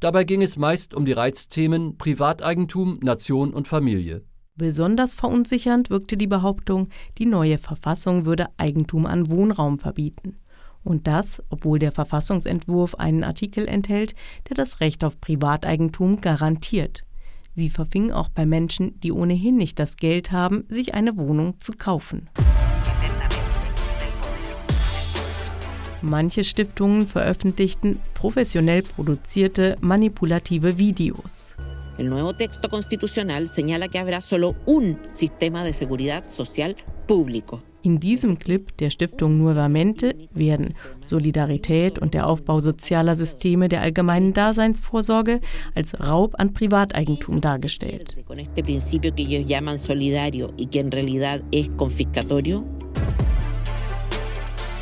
Dabei 0.00 0.24
ging 0.24 0.42
es 0.42 0.56
meist 0.56 0.94
um 0.94 1.06
die 1.06 1.12
Reizthemen 1.12 1.96
Privateigentum, 1.96 3.00
Nation 3.02 3.54
und 3.54 3.66
Familie. 3.66 4.22
Besonders 4.54 5.14
verunsichernd 5.14 5.90
wirkte 5.90 6.16
die 6.16 6.26
Behauptung, 6.26 6.88
die 7.18 7.26
neue 7.26 7.58
Verfassung 7.58 8.24
würde 8.24 8.46
Eigentum 8.56 9.04
an 9.04 9.28
Wohnraum 9.28 9.78
verbieten. 9.78 10.38
Und 10.86 11.08
das, 11.08 11.42
obwohl 11.50 11.80
der 11.80 11.90
Verfassungsentwurf 11.90 12.94
einen 12.94 13.24
Artikel 13.24 13.66
enthält, 13.66 14.14
der 14.48 14.54
das 14.54 14.78
Recht 14.78 15.02
auf 15.02 15.20
Privateigentum 15.20 16.20
garantiert. 16.20 17.02
Sie 17.52 17.70
verfing 17.70 18.12
auch 18.12 18.28
bei 18.28 18.46
Menschen, 18.46 19.00
die 19.00 19.10
ohnehin 19.10 19.56
nicht 19.56 19.80
das 19.80 19.96
Geld 19.96 20.30
haben, 20.30 20.64
sich 20.68 20.94
eine 20.94 21.16
Wohnung 21.16 21.58
zu 21.58 21.72
kaufen. 21.72 22.30
Manche 26.02 26.44
Stiftungen 26.44 27.08
veröffentlichten 27.08 27.98
professionell 28.14 28.82
produzierte 28.82 29.74
manipulative 29.80 30.78
Videos. 30.78 31.56
El 31.98 32.10
nuevo 32.10 32.36
texto 32.36 32.68
constitucional 32.68 33.48
señala 33.48 33.88
que 33.88 33.98
habrá 33.98 34.20
solo 34.20 34.54
un 34.66 35.00
sistema 35.10 35.64
de 35.64 35.72
seguridad 35.72 36.28
social 36.28 36.76
público. 37.08 37.60
In 37.86 38.00
diesem 38.00 38.40
Clip 38.40 38.76
der 38.78 38.90
Stiftung 38.90 39.38
Nuevamente 39.38 40.16
werden 40.34 40.74
Solidarität 41.04 42.00
und 42.00 42.14
der 42.14 42.26
Aufbau 42.26 42.58
sozialer 42.58 43.14
Systeme 43.14 43.68
der 43.68 43.80
allgemeinen 43.80 44.32
Daseinsvorsorge 44.32 45.40
als 45.72 46.00
Raub 46.00 46.34
an 46.36 46.52
Privateigentum 46.52 47.40
dargestellt. 47.40 48.16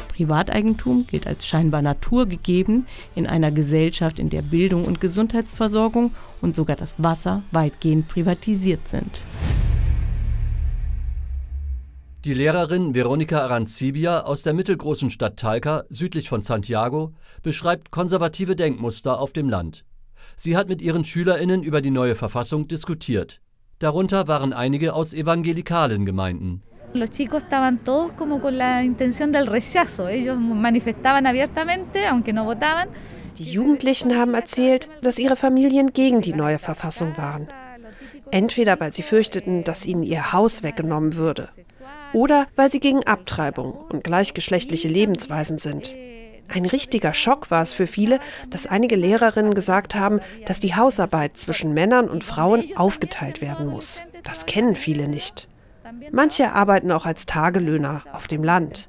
Privateigentum 0.08 1.06
gilt 1.06 1.26
als 1.26 1.46
scheinbar 1.46 1.82
naturgegeben 1.82 2.86
in 3.14 3.26
einer 3.26 3.50
Gesellschaft, 3.50 4.18
in 4.18 4.30
der 4.30 4.40
Bildung 4.40 4.86
und 4.86 5.02
Gesundheitsversorgung 5.02 6.12
und 6.40 6.56
sogar 6.56 6.76
das 6.76 6.94
Wasser 6.96 7.42
weitgehend 7.50 8.08
privatisiert 8.08 8.88
sind. 8.88 9.20
Die 12.24 12.32
Lehrerin 12.32 12.94
Veronica 12.94 13.40
Arancibia 13.40 14.20
aus 14.22 14.42
der 14.42 14.54
mittelgroßen 14.54 15.10
Stadt 15.10 15.36
Talca, 15.36 15.84
südlich 15.90 16.30
von 16.30 16.40
Santiago, 16.40 17.12
beschreibt 17.42 17.90
konservative 17.90 18.56
Denkmuster 18.56 19.20
auf 19.20 19.34
dem 19.34 19.50
Land. 19.50 19.84
Sie 20.34 20.56
hat 20.56 20.70
mit 20.70 20.80
ihren 20.80 21.04
SchülerInnen 21.04 21.62
über 21.62 21.82
die 21.82 21.90
neue 21.90 22.14
Verfassung 22.14 22.66
diskutiert. 22.66 23.42
Darunter 23.78 24.26
waren 24.26 24.54
einige 24.54 24.94
aus 24.94 25.12
evangelikalen 25.12 26.06
Gemeinden. 26.06 26.62
Los 26.94 27.10
chicos 27.10 27.42
estaban 27.42 27.84
todos 27.84 28.12
como 28.16 28.40
con 28.40 28.56
la 28.56 28.82
intención 28.82 29.30
del 29.30 29.46
rechazo. 29.46 30.08
Ellos 30.08 30.38
manifestaban 30.38 31.26
abiertamente, 31.26 32.08
aunque 32.08 32.32
no 32.32 32.46
votaban. 32.46 32.88
Die 33.36 33.52
Jugendlichen 33.52 34.16
haben 34.16 34.32
erzählt, 34.32 34.88
dass 35.02 35.18
ihre 35.18 35.36
Familien 35.36 35.92
gegen 35.92 36.22
die 36.22 36.32
neue 36.32 36.58
Verfassung 36.58 37.18
waren. 37.18 37.48
Entweder 38.30 38.80
weil 38.80 38.92
sie 38.94 39.02
fürchteten, 39.02 39.62
dass 39.62 39.84
ihnen 39.84 40.02
ihr 40.02 40.32
Haus 40.32 40.62
weggenommen 40.62 41.16
würde 41.16 41.50
oder 42.14 42.46
weil 42.56 42.70
sie 42.70 42.80
gegen 42.80 43.04
Abtreibung 43.04 43.72
und 43.72 44.04
gleichgeschlechtliche 44.04 44.88
Lebensweisen 44.88 45.58
sind. 45.58 45.94
Ein 46.48 46.66
richtiger 46.66 47.14
Schock 47.14 47.50
war 47.50 47.62
es 47.62 47.74
für 47.74 47.86
viele, 47.86 48.20
dass 48.50 48.66
einige 48.66 48.96
Lehrerinnen 48.96 49.54
gesagt 49.54 49.94
haben, 49.94 50.20
dass 50.46 50.60
die 50.60 50.74
Hausarbeit 50.74 51.36
zwischen 51.36 51.74
Männern 51.74 52.08
und 52.08 52.22
Frauen 52.22 52.64
aufgeteilt 52.76 53.40
werden 53.40 53.66
muss. 53.66 54.04
Das 54.22 54.46
kennen 54.46 54.74
viele 54.74 55.08
nicht. 55.08 55.48
Manche 56.12 56.52
arbeiten 56.52 56.92
auch 56.92 57.06
als 57.06 57.26
Tagelöhner 57.26 58.02
auf 58.12 58.28
dem 58.28 58.44
Land. 58.44 58.88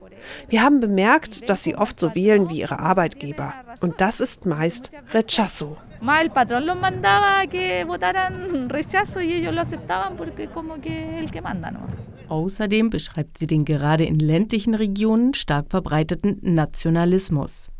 Wir 0.50 0.64
haben 0.64 0.80
bemerkt, 0.80 1.50
dass 1.50 1.64
sie 1.64 1.76
oft 1.76 2.00
so 2.00 2.16
wählen 2.16 2.50
wie 2.50 2.60
ihre 2.60 2.80
Arbeitgeber. 2.80 3.54
Und 3.82 4.02
das 4.02 4.20
ist 4.20 4.46
meist 4.46 4.92
Rechazo. 5.14 5.78
Außerdem 12.30 12.90
beschreibt 12.90 13.38
sie 13.38 13.48
den 13.48 13.66
gerade 13.66 14.06
in 14.06 14.20
ländlichen 14.20 14.76
Regionen 14.76 15.34
stark 15.34 15.70
verbreiteten 15.70 16.40
Nationalismus. 16.42 17.72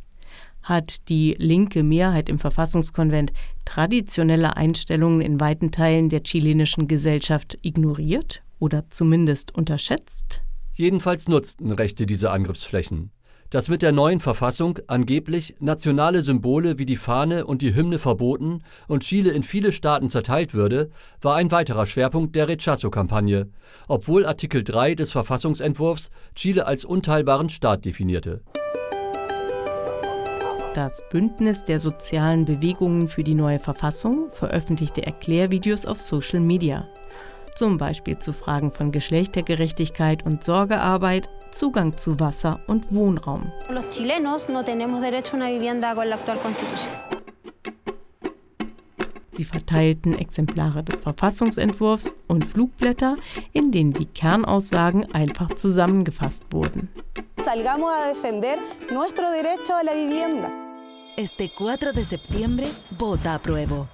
Hat 0.62 1.10
die 1.10 1.36
linke 1.38 1.84
Mehrheit 1.84 2.28
im 2.28 2.40
Verfassungskonvent 2.40 3.34
traditionelle 3.66 4.58
Einstellungen 4.58 5.22
in 5.22 5.40
weiten 5.40 5.72
Teilen 5.72 6.10
der 6.10 6.24
chilenischen 6.24 6.88
Gesellschaft 6.88 7.58
ignoriert 7.62 8.42
oder 8.60 8.90
zumindest 8.90 9.54
unterschätzt? 9.54 10.42
Jedenfalls 10.74 11.28
nutzten 11.28 11.72
Rechte 11.72 12.06
diese 12.06 12.32
Angriffsflächen 12.32 13.12
dass 13.56 13.70
mit 13.70 13.82
der 13.82 13.94
neuen 13.94 14.20
Verfassung 14.20 14.80
angeblich 14.88 15.56
nationale 15.62 16.24
Symbole 16.24 16.78
wie 16.78 16.86
die 16.86 16.98
Fahne 16.98 17.46
und 17.46 17.62
die 17.62 17.74
Hymne 17.74 18.00
verboten 18.00 18.64
und 18.90 19.04
Chile 19.04 19.32
in 19.32 19.44
viele 19.44 19.72
Staaten 19.72 20.10
zerteilt 20.10 20.54
würde, 20.54 20.92
war 21.22 21.38
ein 21.38 21.50
weiterer 21.52 21.86
Schwerpunkt 21.86 22.36
der 22.36 22.50
Rechazo-Kampagne, 22.50 23.48
obwohl 23.88 24.26
Artikel 24.26 24.62
3 24.62 24.96
des 24.96 25.14
Verfassungsentwurfs 25.14 26.10
Chile 26.36 26.66
als 26.66 26.84
unteilbaren 26.84 27.48
Staat 27.48 27.86
definierte. 27.86 28.42
Das 30.74 31.02
Bündnis 31.10 31.64
der 31.64 31.80
sozialen 31.80 32.44
Bewegungen 32.44 33.08
für 33.08 33.24
die 33.24 33.36
neue 33.36 33.60
Verfassung 33.60 34.34
veröffentlichte 34.34 35.06
Erklärvideos 35.06 35.86
auf 35.86 36.02
Social 36.02 36.42
Media 36.42 36.90
zum 37.56 37.78
Beispiel 37.78 38.20
zu 38.20 38.34
Fragen 38.34 38.72
von 38.72 38.92
Geschlechtergerechtigkeit 38.92 40.26
und 40.26 40.44
Sorgearbeit, 40.44 41.30
Zugang 41.56 41.98
zu 41.98 42.20
Wasser 42.20 42.60
und 42.68 42.94
Wohnraum. 42.94 43.42
Sie 49.32 49.46
verteilten 49.46 50.18
Exemplare 50.18 50.84
des 50.84 51.00
Verfassungsentwurfs 51.00 52.16
und 52.28 52.44
Flugblätter, 52.44 53.16
in 53.54 53.72
denen 53.72 53.94
die 53.94 54.06
Kernaussagen 54.06 55.12
einfach 55.14 55.54
zusammengefasst 55.56 56.44
wurden. 56.52 56.90
Salgamos 57.42 57.90
a 57.90 58.14
defender 58.14 58.58
nuestro 58.94 59.24
derecho 59.32 59.74
a 59.74 59.84
la 59.84 59.94
vivienda. 59.94 60.50
Este 61.16 61.48
4 61.48 61.94
de 61.94 62.04
septiembre, 62.04 62.66
vota 62.98 63.36
apruebo. 63.36 63.88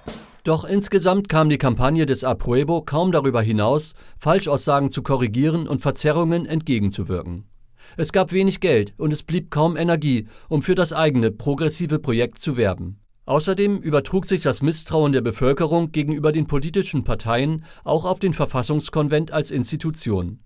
Doch 0.44 0.64
insgesamt 0.64 1.28
kam 1.28 1.48
die 1.48 1.58
Kampagne 1.58 2.04
des 2.04 2.24
Apruebo 2.24 2.82
kaum 2.82 3.12
darüber 3.12 3.42
hinaus, 3.42 3.94
Falschaussagen 4.18 4.90
zu 4.90 5.02
korrigieren 5.02 5.68
und 5.68 5.82
Verzerrungen 5.82 6.46
entgegenzuwirken. 6.46 7.51
Es 7.96 8.12
gab 8.12 8.32
wenig 8.32 8.60
Geld 8.60 8.94
und 8.96 9.12
es 9.12 9.22
blieb 9.22 9.50
kaum 9.50 9.76
Energie, 9.76 10.28
um 10.48 10.62
für 10.62 10.74
das 10.74 10.92
eigene 10.92 11.30
progressive 11.30 11.98
Projekt 11.98 12.38
zu 12.38 12.56
werben. 12.56 12.98
Außerdem 13.24 13.78
übertrug 13.80 14.26
sich 14.26 14.42
das 14.42 14.62
Misstrauen 14.62 15.12
der 15.12 15.20
Bevölkerung 15.20 15.92
gegenüber 15.92 16.32
den 16.32 16.46
politischen 16.46 17.04
Parteien 17.04 17.64
auch 17.84 18.04
auf 18.04 18.18
den 18.18 18.34
Verfassungskonvent 18.34 19.30
als 19.30 19.50
Institution. 19.50 20.40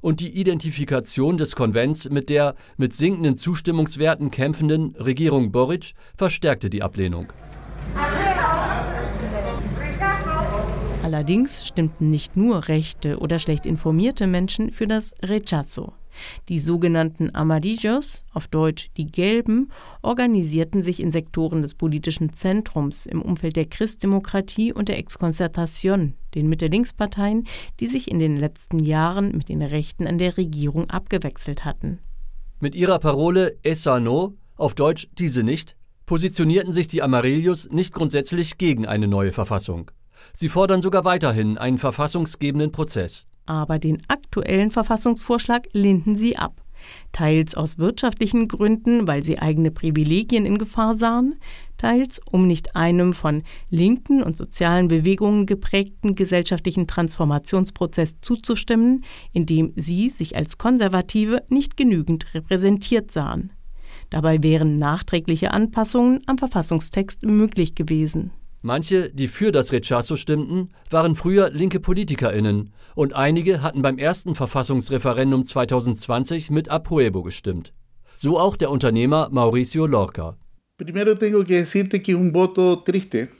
Und 0.00 0.20
die 0.20 0.38
Identifikation 0.38 1.38
des 1.38 1.56
Konvents 1.56 2.08
mit 2.10 2.28
der 2.28 2.54
mit 2.76 2.94
sinkenden 2.94 3.36
Zustimmungswerten 3.36 4.30
kämpfenden 4.30 4.94
Regierung 4.96 5.50
Boric 5.50 5.94
verstärkte 6.16 6.70
die 6.70 6.82
Ablehnung. 6.82 7.32
Allerdings 11.02 11.66
stimmten 11.66 12.10
nicht 12.10 12.36
nur 12.36 12.68
rechte 12.68 13.18
oder 13.18 13.38
schlecht 13.38 13.64
informierte 13.64 14.26
Menschen 14.26 14.70
für 14.70 14.86
das 14.86 15.14
Rechazo. 15.22 15.94
Die 16.48 16.60
sogenannten 16.60 17.34
Amarillos, 17.34 18.24
auf 18.32 18.48
Deutsch 18.48 18.90
die 18.96 19.06
Gelben, 19.06 19.70
organisierten 20.02 20.82
sich 20.82 21.00
in 21.00 21.12
Sektoren 21.12 21.62
des 21.62 21.74
politischen 21.74 22.32
Zentrums 22.32 23.06
im 23.06 23.22
Umfeld 23.22 23.56
der 23.56 23.66
Christdemokratie 23.66 24.72
und 24.72 24.88
der 24.88 24.98
Exconcertación, 24.98 26.14
den 26.34 26.48
Mitte-Links-Parteien, 26.48 27.46
die 27.80 27.86
sich 27.86 28.10
in 28.10 28.18
den 28.18 28.36
letzten 28.36 28.78
Jahren 28.78 29.36
mit 29.36 29.48
den 29.48 29.62
Rechten 29.62 30.06
an 30.06 30.18
der 30.18 30.36
Regierung 30.36 30.90
abgewechselt 30.90 31.64
hatten. 31.64 31.98
Mit 32.60 32.74
ihrer 32.74 32.98
Parole 32.98 33.56
Esa 33.62 34.00
no, 34.00 34.34
auf 34.56 34.74
Deutsch 34.74 35.08
diese 35.16 35.42
nicht, 35.42 35.76
positionierten 36.06 36.72
sich 36.72 36.88
die 36.88 37.02
Amarillos 37.02 37.68
nicht 37.70 37.94
grundsätzlich 37.94 38.58
gegen 38.58 38.86
eine 38.86 39.06
neue 39.06 39.32
Verfassung. 39.32 39.90
Sie 40.32 40.48
fordern 40.48 40.82
sogar 40.82 41.04
weiterhin 41.04 41.58
einen 41.58 41.78
verfassungsgebenden 41.78 42.72
Prozess 42.72 43.26
aber 43.48 43.78
den 43.78 44.02
aktuellen 44.08 44.70
Verfassungsvorschlag 44.70 45.68
lehnten 45.72 46.16
sie 46.16 46.36
ab. 46.36 46.62
Teils 47.12 47.54
aus 47.54 47.78
wirtschaftlichen 47.78 48.48
Gründen, 48.48 49.06
weil 49.06 49.24
sie 49.24 49.38
eigene 49.38 49.70
Privilegien 49.70 50.46
in 50.46 50.58
Gefahr 50.58 50.96
sahen, 50.96 51.36
teils 51.76 52.20
um 52.30 52.46
nicht 52.46 52.76
einem 52.76 53.12
von 53.12 53.42
linken 53.70 54.22
und 54.22 54.36
sozialen 54.36 54.88
Bewegungen 54.88 55.46
geprägten 55.46 56.14
gesellschaftlichen 56.14 56.86
Transformationsprozess 56.86 58.16
zuzustimmen, 58.20 59.04
in 59.32 59.46
dem 59.46 59.72
sie 59.76 60.10
sich 60.10 60.36
als 60.36 60.58
Konservative 60.58 61.42
nicht 61.48 61.76
genügend 61.76 62.32
repräsentiert 62.34 63.10
sahen. 63.10 63.52
Dabei 64.10 64.42
wären 64.42 64.78
nachträgliche 64.78 65.50
Anpassungen 65.50 66.20
am 66.26 66.38
Verfassungstext 66.38 67.24
möglich 67.24 67.74
gewesen. 67.74 68.30
Manche, 68.68 69.08
die 69.08 69.28
für 69.28 69.50
das 69.50 69.72
Rechazo 69.72 70.16
stimmten, 70.16 70.68
waren 70.90 71.14
früher 71.14 71.48
linke 71.48 71.80
PolitikerInnen 71.80 72.70
und 72.94 73.14
einige 73.14 73.62
hatten 73.62 73.80
beim 73.80 73.96
ersten 73.96 74.34
Verfassungsreferendum 74.34 75.46
2020 75.46 76.50
mit 76.50 76.68
Apruebo 76.68 77.22
gestimmt. 77.22 77.72
So 78.14 78.38
auch 78.38 78.58
der 78.58 78.70
Unternehmer 78.70 79.30
Mauricio 79.32 79.86
Lorca. 79.86 80.36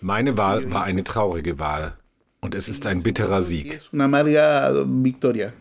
Meine 0.01 0.39
Wahl 0.39 0.73
war 0.73 0.85
eine 0.85 1.05
traurige 1.05 1.59
Wahl. 1.59 1.93
Und 2.41 2.55
es 2.55 2.71
ist 2.71 2.87
ein 2.87 3.03
bitterer 3.03 3.43
Sieg. 3.43 3.83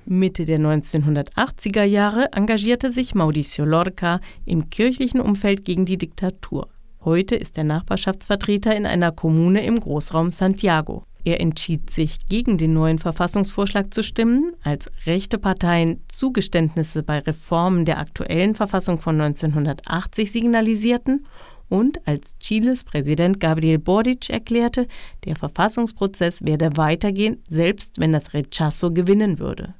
Mitte 0.06 0.46
der 0.46 0.60
1980er 0.60 1.84
Jahre 1.84 2.32
engagierte 2.32 2.94
sich 2.94 3.16
Mauricio 3.16 3.66
Lorca 3.66 4.22
im 4.46 4.70
kirchlichen 4.70 5.20
Umfeld 5.20 5.66
gegen 5.66 5.86
die 5.86 5.98
Diktatur. 5.98 6.70
Heute 7.04 7.36
ist 7.36 7.58
er 7.58 7.64
Nachbarschaftsvertreter 7.64 8.76
in 8.76 8.86
einer 8.86 9.12
Kommune 9.12 9.64
im 9.66 9.80
Großraum 9.80 10.30
Santiago. 10.30 11.04
Er 11.24 11.42
entschied 11.42 11.90
sich, 11.90 12.20
gegen 12.30 12.58
den 12.58 12.74
neuen 12.74 13.00
Verfassungsvorschlag 13.00 13.94
zu 13.94 14.02
stimmen, 14.02 14.54
als 14.64 14.90
rechte 15.06 15.38
Parteien 15.38 16.02
Zugeständnisse 16.08 17.04
bei 17.04 17.20
Reformen 17.20 17.84
der 17.84 18.00
aktuellen 18.00 18.56
Verfassung 18.56 19.00
von 19.00 19.20
1980 19.20 20.32
signalisierten 20.32 21.26
und 21.70 22.08
als 22.08 22.38
Chiles 22.40 22.84
Präsident 22.84 23.40
Gabriel 23.40 23.78
Boric 23.78 24.30
erklärte, 24.30 24.88
der 25.26 25.36
Verfassungsprozess 25.36 26.46
werde 26.46 26.78
weitergehen, 26.78 27.44
selbst 27.50 28.00
wenn 28.00 28.14
das 28.14 28.34
Rechazo 28.34 28.92
gewinnen 28.92 29.40
würde. 29.40 29.74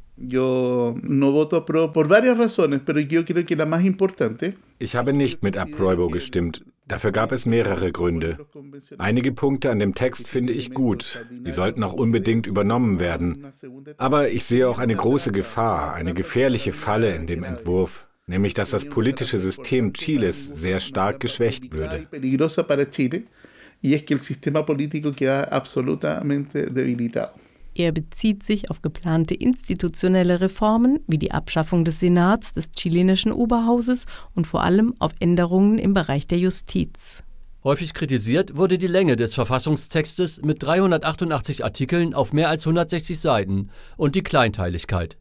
Ich 4.80 4.96
habe 4.96 5.14
nicht 5.14 5.44
mit 5.44 5.58
Approibo 5.58 6.08
gestimmt. 6.08 6.66
Dafür 6.88 7.12
gab 7.12 7.32
es 7.32 7.46
mehrere 7.46 7.92
Gründe. 7.92 8.38
Einige 8.98 9.32
Punkte 9.32 9.72
an 9.72 9.80
dem 9.80 9.94
Text 9.94 10.30
finde 10.30 10.54
ich 10.54 10.74
gut. 10.74 11.26
Die 11.32 11.52
sollten 11.52 11.84
auch 11.84 11.94
unbedingt 11.94 12.48
übernommen 12.48 13.00
werden. 13.00 13.48
Aber 13.98 14.30
ich 14.30 14.46
sehe 14.46 14.68
auch 14.70 14.80
eine 14.80 14.96
große 14.96 15.32
Gefahr, 15.32 15.94
eine 15.94 16.14
gefährliche 16.14 16.72
Falle 16.72 17.14
in 17.16 17.28
dem 17.28 17.44
Entwurf, 17.44 18.08
nämlich 18.26 18.54
dass 18.54 18.70
das 18.70 18.86
politische 18.86 19.40
System 19.40 19.94
Chiles 19.94 20.48
sehr 20.48 20.80
stark 20.80 21.20
geschwächt 21.20 21.74
würde. 21.74 22.08
Y 23.82 23.94
es 23.94 24.04
que 24.06 24.16
el 24.16 24.22
sistema 24.22 24.66
político 24.66 25.12
queda 25.12 25.44
absolutamente 25.44 26.72
debilitado. 26.72 27.32
Er 27.78 27.92
bezieht 27.92 28.44
sich 28.44 28.72
auf 28.72 28.82
geplante 28.82 29.36
institutionelle 29.36 30.42
Reformen 30.42 31.00
wie 31.06 31.20
die 31.20 31.32
Abschaffung 31.32 31.86
des 31.86 32.00
Senats 32.00 32.52
des 32.52 32.72
chilenischen 32.72 33.32
Oberhauses 33.32 34.08
und 34.34 34.48
vor 34.48 34.64
allem 34.64 34.96
auf 34.98 35.12
Änderungen 35.20 35.78
im 35.78 35.94
Bereich 35.94 36.26
der 36.26 36.40
Justiz. 36.40 37.22
Häufig 37.64 37.94
kritisiert 37.94 38.58
wurde 38.58 38.80
die 38.80 38.88
Länge 38.88 39.16
des 39.16 39.36
Verfassungstextes 39.36 40.42
mit 40.42 40.64
388 40.64 41.64
Artikeln 41.64 42.16
auf 42.16 42.34
mehr 42.34 42.50
als 42.50 42.66
160 42.66 43.20
Seiten 43.20 43.70
und 43.96 44.16
die 44.16 44.24
Kleinteiligkeit. 44.24 45.20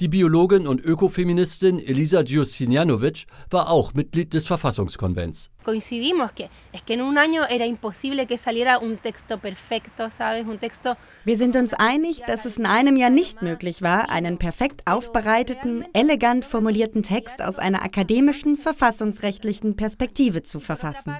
Die 0.00 0.08
Biologin 0.08 0.66
und 0.66 0.84
Ökofeministin 0.84 1.78
Elisa 1.78 2.22
Djusinianovic 2.22 3.24
war 3.48 3.70
auch 3.70 3.94
Mitglied 3.94 4.34
des 4.34 4.46
Verfassungskonvents. 4.46 5.50
Coincidimos 5.68 6.32
que 6.32 6.48
es 6.72 6.80
que 6.80 6.94
en 6.94 7.02
un 7.02 7.18
año 7.18 7.42
era 7.46 7.66
imposible 7.66 8.24
que 8.24 8.38
saliera 8.38 8.78
un 8.78 8.96
texto 8.96 9.36
perfecto, 9.36 10.10
¿sabes? 10.10 10.46
Un 10.46 10.56
texto 10.56 10.96
Wir 11.26 11.36
sind 11.36 11.56
uns 11.56 11.74
einig, 11.74 12.22
dass 12.26 12.46
es 12.46 12.56
in 12.56 12.64
einem 12.64 12.96
Jahr 12.96 13.10
nicht 13.10 13.42
möglich 13.42 13.82
war, 13.82 14.08
einen 14.08 14.38
perfekt 14.38 14.80
aufbereiteten, 14.86 15.84
elegant 15.92 16.46
formulierten 16.46 17.02
Text 17.02 17.42
aus 17.42 17.58
einer 17.58 17.82
akademischen, 17.82 18.56
verfassungsrechtlichen 18.56 19.76
Perspektive 19.76 20.42
zu 20.42 20.58
verfassen. 20.58 21.18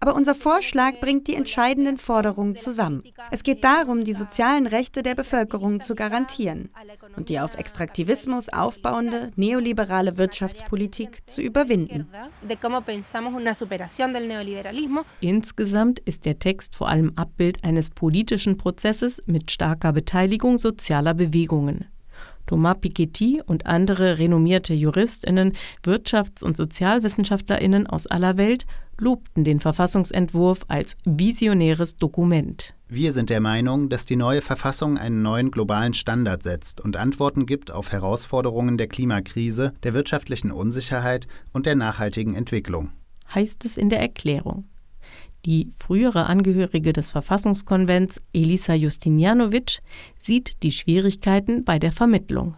Aber 0.00 0.14
unser 0.14 0.34
Vorschlag 0.34 0.98
bringt 1.00 1.26
die 1.26 1.34
entscheidenden 1.34 1.98
Forderungen 1.98 2.56
zusammen. 2.56 3.02
Es 3.30 3.42
geht 3.42 3.64
darum, 3.64 4.04
die 4.04 4.14
sozialen 4.14 4.66
Rechte 4.66 5.02
der 5.02 5.14
Bevölkerung 5.14 5.82
zu 5.82 5.94
garantieren 5.94 6.70
und 7.18 7.28
die 7.28 7.38
auf 7.38 7.54
Extraktivismus 7.54 8.48
aufbauende 8.48 9.30
neoliberale 9.36 10.16
Wirtschaftspolitik 10.16 11.18
zu 11.28 11.42
überwinden. 11.42 12.08
Insgesamt 15.20 16.00
ist 16.00 16.24
der 16.24 16.38
Text 16.38 16.76
vor 16.76 16.88
allem 16.88 17.12
Abbild 17.16 17.64
eines 17.64 17.90
politischen 17.90 18.56
Prozesses 18.56 19.20
mit 19.26 19.50
starker 19.50 19.92
Beteiligung 19.92 20.58
sozialer 20.58 21.14
Bewegungen. 21.14 21.86
Thomas 22.46 22.78
Piketty 22.80 23.40
und 23.46 23.66
andere 23.66 24.18
renommierte 24.18 24.74
Juristinnen, 24.74 25.52
Wirtschafts- 25.84 26.42
und 26.42 26.56
Sozialwissenschaftlerinnen 26.56 27.86
aus 27.86 28.08
aller 28.08 28.38
Welt 28.38 28.66
lobten 28.98 29.44
den 29.44 29.60
Verfassungsentwurf 29.60 30.62
als 30.66 30.96
visionäres 31.04 31.96
Dokument. 31.96 32.74
Wir 32.88 33.12
sind 33.12 33.30
der 33.30 33.40
Meinung, 33.40 33.88
dass 33.88 34.04
die 34.04 34.16
neue 34.16 34.42
Verfassung 34.42 34.98
einen 34.98 35.22
neuen 35.22 35.52
globalen 35.52 35.94
Standard 35.94 36.42
setzt 36.42 36.80
und 36.80 36.96
Antworten 36.96 37.46
gibt 37.46 37.70
auf 37.70 37.92
Herausforderungen 37.92 38.78
der 38.78 38.88
Klimakrise, 38.88 39.72
der 39.84 39.94
wirtschaftlichen 39.94 40.50
Unsicherheit 40.50 41.28
und 41.52 41.66
der 41.66 41.76
nachhaltigen 41.76 42.34
Entwicklung. 42.34 42.90
Heißt 43.34 43.64
es 43.64 43.76
in 43.76 43.88
der 43.90 44.00
Erklärung. 44.00 44.64
Die 45.46 45.70
frühere 45.78 46.26
Angehörige 46.26 46.92
des 46.92 47.10
Verfassungskonvents, 47.10 48.20
Elisa 48.34 48.74
Justinianovic, 48.74 49.80
sieht 50.18 50.62
die 50.62 50.72
Schwierigkeiten 50.72 51.64
bei 51.64 51.78
der 51.78 51.92
Vermittlung. 51.92 52.56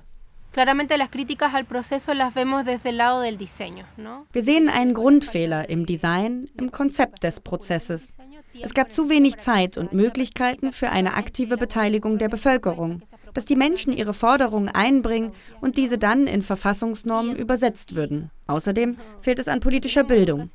Wir 4.32 4.42
sehen 4.42 4.68
einen 4.68 4.94
Grundfehler 4.94 5.70
im 5.70 5.86
Design, 5.86 6.46
im 6.58 6.72
Konzept 6.72 7.22
des 7.22 7.40
Prozesses. 7.40 8.18
Es 8.60 8.74
gab 8.74 8.92
zu 8.92 9.08
wenig 9.08 9.38
Zeit 9.38 9.78
und 9.78 9.94
Möglichkeiten 9.94 10.72
für 10.72 10.90
eine 10.90 11.14
aktive 11.14 11.56
Beteiligung 11.56 12.18
der 12.18 12.28
Bevölkerung 12.28 13.00
dass 13.34 13.44
die 13.44 13.56
Menschen 13.56 13.92
ihre 13.92 14.14
Forderungen 14.14 14.68
einbringen 14.68 15.32
und 15.60 15.76
diese 15.76 15.98
dann 15.98 16.26
in 16.26 16.42
Verfassungsnormen 16.42 17.36
übersetzt 17.36 17.94
würden. 17.94 18.30
Außerdem 18.46 18.96
fehlt 19.20 19.38
es 19.38 19.48
an 19.48 19.60
politischer 19.60 20.04
Bildung. 20.04 20.50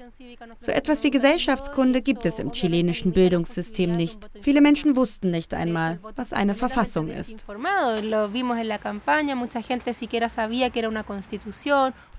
So 0.59 0.71
etwas 0.71 1.03
wie 1.03 1.09
Gesellschaftskunde 1.09 2.01
gibt 2.01 2.25
es 2.25 2.37
im 2.37 2.51
chilenischen 2.51 3.11
Bildungssystem 3.11 3.95
nicht. 3.95 4.29
Viele 4.41 4.61
Menschen 4.61 4.95
wussten 4.95 5.31
nicht 5.31 5.53
einmal, 5.53 5.99
was 6.15 6.33
eine 6.33 6.53
Verfassung 6.53 7.07
ist. 7.07 7.45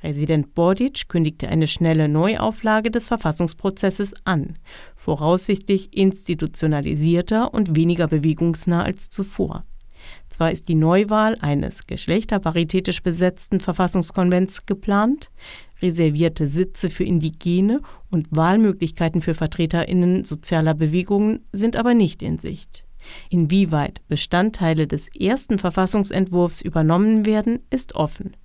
Präsident 0.00 0.54
Boric 0.54 1.08
kündigte 1.08 1.48
eine 1.48 1.66
schnelle 1.66 2.08
Neuauflage 2.08 2.90
des 2.90 3.08
Verfassungsprozesses 3.08 4.14
an, 4.24 4.58
voraussichtlich 4.96 5.96
institutionalisierter 5.96 7.52
und 7.52 7.76
weniger 7.76 8.08
bewegungsnah 8.08 8.82
als 8.82 9.10
zuvor. 9.10 9.64
Zwar 10.30 10.52
ist 10.52 10.68
die 10.68 10.74
Neuwahl 10.74 11.36
eines 11.40 11.86
geschlechterparitätisch 11.86 13.02
besetzten 13.02 13.60
Verfassungskonvents 13.60 14.66
geplant, 14.66 15.30
reservierte 15.82 16.46
Sitze 16.46 16.90
für 16.90 17.04
Indigene 17.04 17.80
und 18.10 18.28
Wahlmöglichkeiten 18.30 19.20
für 19.20 19.34
Vertreterinnen 19.34 20.24
sozialer 20.24 20.74
Bewegungen 20.74 21.44
sind 21.52 21.76
aber 21.76 21.94
nicht 21.94 22.22
in 22.22 22.38
Sicht. 22.38 22.84
Inwieweit 23.30 24.00
Bestandteile 24.08 24.86
des 24.86 25.08
ersten 25.08 25.58
Verfassungsentwurfs 25.58 26.60
übernommen 26.60 27.26
werden, 27.26 27.60
ist 27.70 27.94
offen. 27.94 28.36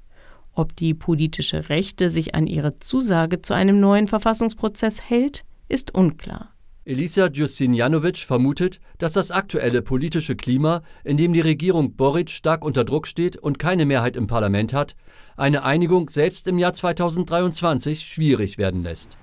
Ob 0.54 0.76
die 0.76 0.94
politische 0.94 1.70
Rechte 1.70 2.10
sich 2.10 2.36
an 2.36 2.48
ihre 2.48 2.76
Zusage 2.76 3.42
zu 3.42 3.54
einem 3.54 3.80
neuen 3.80 4.08
Verfassungsprozess 4.08 5.10
hält, 5.10 5.44
ist 5.68 5.96
unklar. 5.96 6.53
Elisa 6.86 7.28
Justinianovic 7.28 8.18
vermutet, 8.18 8.82
dass 8.98 9.14
das 9.14 9.32
aktuelle 9.32 9.82
politische 9.82 10.36
Klima, 10.36 10.82
in 11.06 11.16
dem 11.16 11.32
die 11.32 11.40
Regierung 11.40 11.96
Boric 11.96 12.30
stark 12.30 12.66
unter 12.66 12.84
Druck 12.84 13.08
steht 13.08 13.38
und 13.38 13.58
keine 13.58 13.86
Mehrheit 13.86 14.18
im 14.18 14.28
Parlament 14.28 14.74
hat, 14.74 14.98
eine 15.38 15.64
Einigung 15.64 16.10
selbst 16.10 16.46
im 16.50 16.60
Jahr 16.60 16.74
2023 16.74 18.04
schwierig 18.04 18.58
werden 18.58 18.84
lässt. 18.84 19.18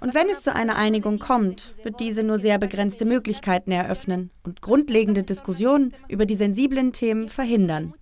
Und 0.00 0.14
wenn 0.14 0.28
es 0.28 0.42
zu 0.42 0.54
einer 0.54 0.76
Einigung 0.76 1.18
kommt, 1.18 1.74
wird 1.82 1.98
diese 1.98 2.22
nur 2.22 2.38
sehr 2.38 2.58
begrenzte 2.58 3.06
Möglichkeiten 3.06 3.72
eröffnen 3.72 4.30
und 4.44 4.60
grundlegende 4.60 5.22
Diskussionen 5.22 5.94
über 6.08 6.26
die 6.26 6.36
sensiblen 6.36 6.92
Themen 6.92 7.28
verhindern. 7.28 7.94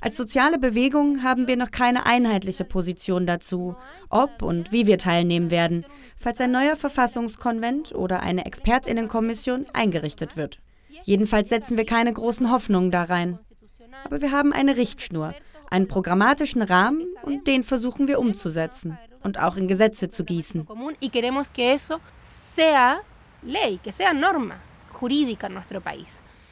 Als 0.00 0.16
soziale 0.16 0.58
Bewegung 0.58 1.22
haben 1.22 1.48
wir 1.48 1.56
noch 1.56 1.70
keine 1.70 2.06
einheitliche 2.06 2.64
Position 2.64 3.26
dazu, 3.26 3.76
ob 4.10 4.42
und 4.42 4.70
wie 4.70 4.86
wir 4.86 4.98
teilnehmen 4.98 5.50
werden, 5.50 5.84
falls 6.18 6.40
ein 6.40 6.52
neuer 6.52 6.76
Verfassungskonvent 6.76 7.94
oder 7.94 8.20
eine 8.20 8.46
Expertinnenkommission 8.46 9.66
eingerichtet 9.72 10.36
wird. 10.36 10.60
Jedenfalls 11.02 11.48
setzen 11.48 11.76
wir 11.76 11.84
keine 11.84 12.12
großen 12.12 12.50
Hoffnungen 12.50 12.90
da 12.90 13.04
rein. 13.04 13.38
Aber 14.04 14.20
wir 14.20 14.30
haben 14.30 14.52
eine 14.52 14.76
Richtschnur, 14.76 15.34
einen 15.70 15.88
programmatischen 15.88 16.62
Rahmen 16.62 17.06
und 17.22 17.46
den 17.46 17.64
versuchen 17.64 18.08
wir 18.08 18.20
umzusetzen 18.20 18.98
und 19.22 19.38
auch 19.38 19.56
in 19.56 19.68
Gesetze 19.68 20.10
zu 20.10 20.24
gießen. 20.24 20.66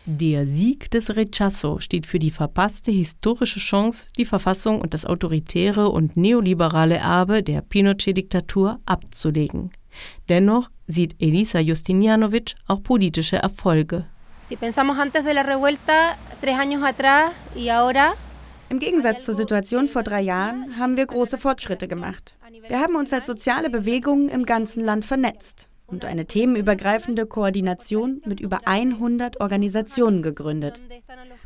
Der 0.09 0.47
Sieg 0.47 0.88
des 0.92 1.16
Rechazo 1.16 1.81
steht 1.81 2.07
für 2.07 2.21
die 2.21 2.31
verpasste 2.31 2.92
historische 2.92 3.59
Chance, 3.59 4.07
die 4.16 4.25
Verfassung 4.25 4.81
und 4.81 4.95
das 4.95 5.05
autoritäre 5.05 5.88
und 5.88 6.16
neoliberale 6.16 6.95
Erbe 6.95 7.42
der 7.42 7.61
Pinochet-Diktatur 7.61 8.79
abzulegen. 8.87 9.73
Dennoch 10.29 10.71
sieht 10.87 11.21
Elisa 11.21 11.59
Justinianovic 11.59 12.55
auch 12.69 12.85
politische 12.85 13.38
Erfolge. 13.38 14.07
Im 18.69 18.79
Gegensatz 18.79 19.25
zur 19.25 19.35
Situation 19.35 19.88
vor 19.88 20.05
drei 20.05 20.21
Jahren 20.21 20.79
haben 20.79 20.97
wir 20.97 21.07
große 21.07 21.37
Fortschritte 21.37 21.88
gemacht. 21.88 22.37
Wir 22.69 22.79
haben 22.79 22.95
uns 22.95 23.12
als 23.12 23.27
soziale 23.27 23.71
Bewegung 23.71 24.29
im 24.29 24.47
ganzen 24.47 24.85
Land 24.85 25.05
vernetzt 25.05 25.69
und 25.87 26.05
eine 26.05 26.27
themenübergreifende 26.27 27.27
Koordination 27.27 28.20
mit 28.25 28.40
über 28.40 28.61
100 28.66 29.40
Organisationen 29.40 30.22
gegründet. 30.22 30.81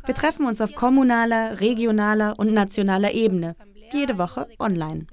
Wir 0.05 0.15
treffen 0.15 0.45
uns 0.45 0.61
auf 0.61 0.73
kommunaler, 0.73 1.59
regionaler 1.61 2.37
und 2.37 2.53
nationaler 2.53 3.13
Ebene, 3.13 3.55
jede 3.91 4.17
Woche 4.17 4.47
online. 4.59 5.05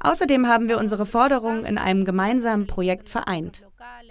Außerdem 0.00 0.46
haben 0.46 0.68
wir 0.68 0.78
unsere 0.78 1.06
Forderungen 1.06 1.64
in 1.64 1.78
einem 1.78 2.04
gemeinsamen 2.04 2.66
Projekt 2.66 3.08
vereint. 3.08 3.62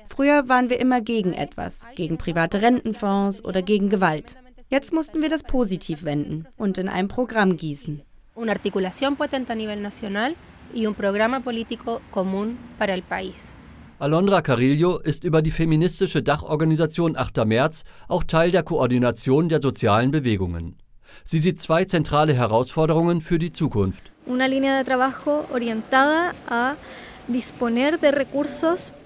Früher 0.10 0.50
waren 0.50 0.70
wir 0.70 0.80
immer 0.80 1.02
gegen 1.02 1.34
etwas, 1.34 1.82
gegen 1.96 2.18
private 2.18 2.62
Rentenfonds 2.62 3.44
oder 3.44 3.62
gegen 3.62 3.90
Gewalt. 3.90 4.36
Jetzt 4.70 4.92
mussten 4.92 5.22
wir 5.22 5.30
das 5.30 5.44
positiv 5.44 6.04
wenden 6.04 6.46
und 6.58 6.78
in 6.78 6.90
ein 6.90 7.08
Programm 7.08 7.56
gießen. 7.56 8.02
Una 8.36 8.52
articulación 8.52 9.16
potente 9.16 9.54
a 9.54 9.56
nivel 9.56 9.82
nacional 9.82 10.36
y 10.74 10.86
un 10.86 10.94
programa 10.94 11.40
político 11.40 12.02
común 12.12 12.58
para 12.78 12.94
el 12.94 13.02
país. 13.02 13.56
Alondra 14.00 14.44
Carillo 14.44 15.00
ist 15.00 15.24
über 15.24 15.42
die 15.42 15.50
feministische 15.50 16.22
Dachorganisation 16.22 17.18
8. 17.18 17.46
März 17.46 17.84
auch 18.08 18.24
Teil 18.24 18.52
der 18.52 18.62
Koordination 18.62 19.50
der 19.50 19.60
sozialen 19.60 20.12
Bewegungen. 20.12 20.78
Sie 21.26 21.40
sieht 21.40 21.60
zwei 21.60 21.84
zentrale 21.86 22.36
Herausforderungen 22.36 23.22
für 23.22 23.40
die 23.40 23.52
Zukunft. 23.52 24.12
Una 24.28 24.46
línea 24.46 24.78
de 24.78 24.86
trabajo 24.86 25.46
orientada 25.52 26.34
a 26.48 26.76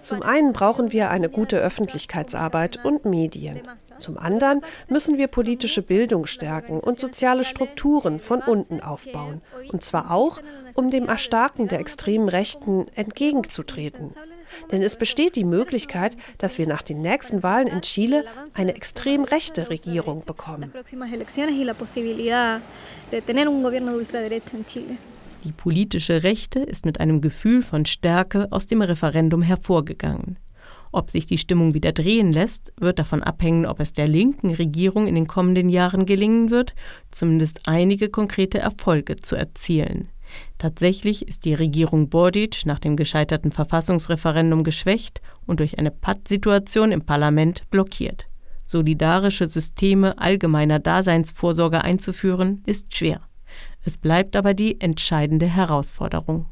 zum 0.01 0.21
einen 0.21 0.53
brauchen 0.53 0.91
wir 0.91 1.09
eine 1.09 1.29
gute 1.29 1.57
Öffentlichkeitsarbeit 1.57 2.85
und 2.85 3.05
Medien. 3.05 3.61
Zum 3.97 4.17
anderen 4.19 4.61
müssen 4.87 5.17
wir 5.17 5.27
politische 5.27 5.81
Bildung 5.81 6.27
stärken 6.27 6.79
und 6.79 6.99
soziale 6.99 7.43
Strukturen 7.43 8.19
von 8.19 8.41
unten 8.41 8.79
aufbauen. 8.79 9.41
Und 9.71 9.83
zwar 9.83 10.11
auch, 10.11 10.39
um 10.75 10.91
dem 10.91 11.07
Erstarken 11.07 11.67
der 11.67 11.79
extremen 11.79 12.29
Rechten 12.29 12.87
entgegenzutreten. 12.93 14.13
Denn 14.71 14.81
es 14.81 14.95
besteht 14.95 15.35
die 15.35 15.43
Möglichkeit, 15.43 16.17
dass 16.37 16.57
wir 16.57 16.67
nach 16.67 16.81
den 16.81 17.01
nächsten 17.01 17.43
Wahlen 17.43 17.67
in 17.67 17.81
Chile 17.81 18.25
eine 18.53 18.75
extrem 18.75 19.23
rechte 19.23 19.69
Regierung 19.69 20.23
bekommen. 20.25 20.71
Die 25.43 25.51
politische 25.51 26.23
Rechte 26.23 26.59
ist 26.59 26.85
mit 26.85 26.99
einem 26.99 27.21
Gefühl 27.21 27.63
von 27.63 27.85
Stärke 27.85 28.47
aus 28.51 28.67
dem 28.67 28.81
Referendum 28.81 29.41
hervorgegangen. 29.41 30.37
Ob 30.91 31.09
sich 31.09 31.25
die 31.25 31.37
Stimmung 31.37 31.73
wieder 31.73 31.93
drehen 31.93 32.31
lässt, 32.31 32.73
wird 32.77 32.99
davon 32.99 33.23
abhängen, 33.23 33.65
ob 33.65 33.79
es 33.79 33.93
der 33.93 34.07
linken 34.07 34.53
Regierung 34.53 35.07
in 35.07 35.15
den 35.15 35.25
kommenden 35.25 35.69
Jahren 35.69 36.05
gelingen 36.05 36.51
wird, 36.51 36.75
zumindest 37.09 37.61
einige 37.65 38.09
konkrete 38.09 38.59
Erfolge 38.59 39.15
zu 39.15 39.35
erzielen. 39.35 40.09
Tatsächlich 40.57 41.27
ist 41.27 41.45
die 41.45 41.53
Regierung 41.53 42.09
Boric 42.09 42.65
nach 42.65 42.79
dem 42.79 42.95
gescheiterten 42.95 43.51
Verfassungsreferendum 43.51 44.63
geschwächt 44.63 45.21
und 45.45 45.59
durch 45.59 45.79
eine 45.79 45.91
Pattsituation 45.91 46.91
im 46.91 47.01
Parlament 47.01 47.69
blockiert. 47.69 48.27
Solidarische 48.63 49.47
Systeme 49.47 50.17
allgemeiner 50.17 50.79
Daseinsvorsorge 50.79 51.83
einzuführen, 51.83 52.63
ist 52.65 52.95
schwer. 52.95 53.21
Es 53.83 53.97
bleibt 53.97 54.35
aber 54.35 54.53
die 54.53 54.79
entscheidende 54.79 55.47
Herausforderung. 55.47 56.45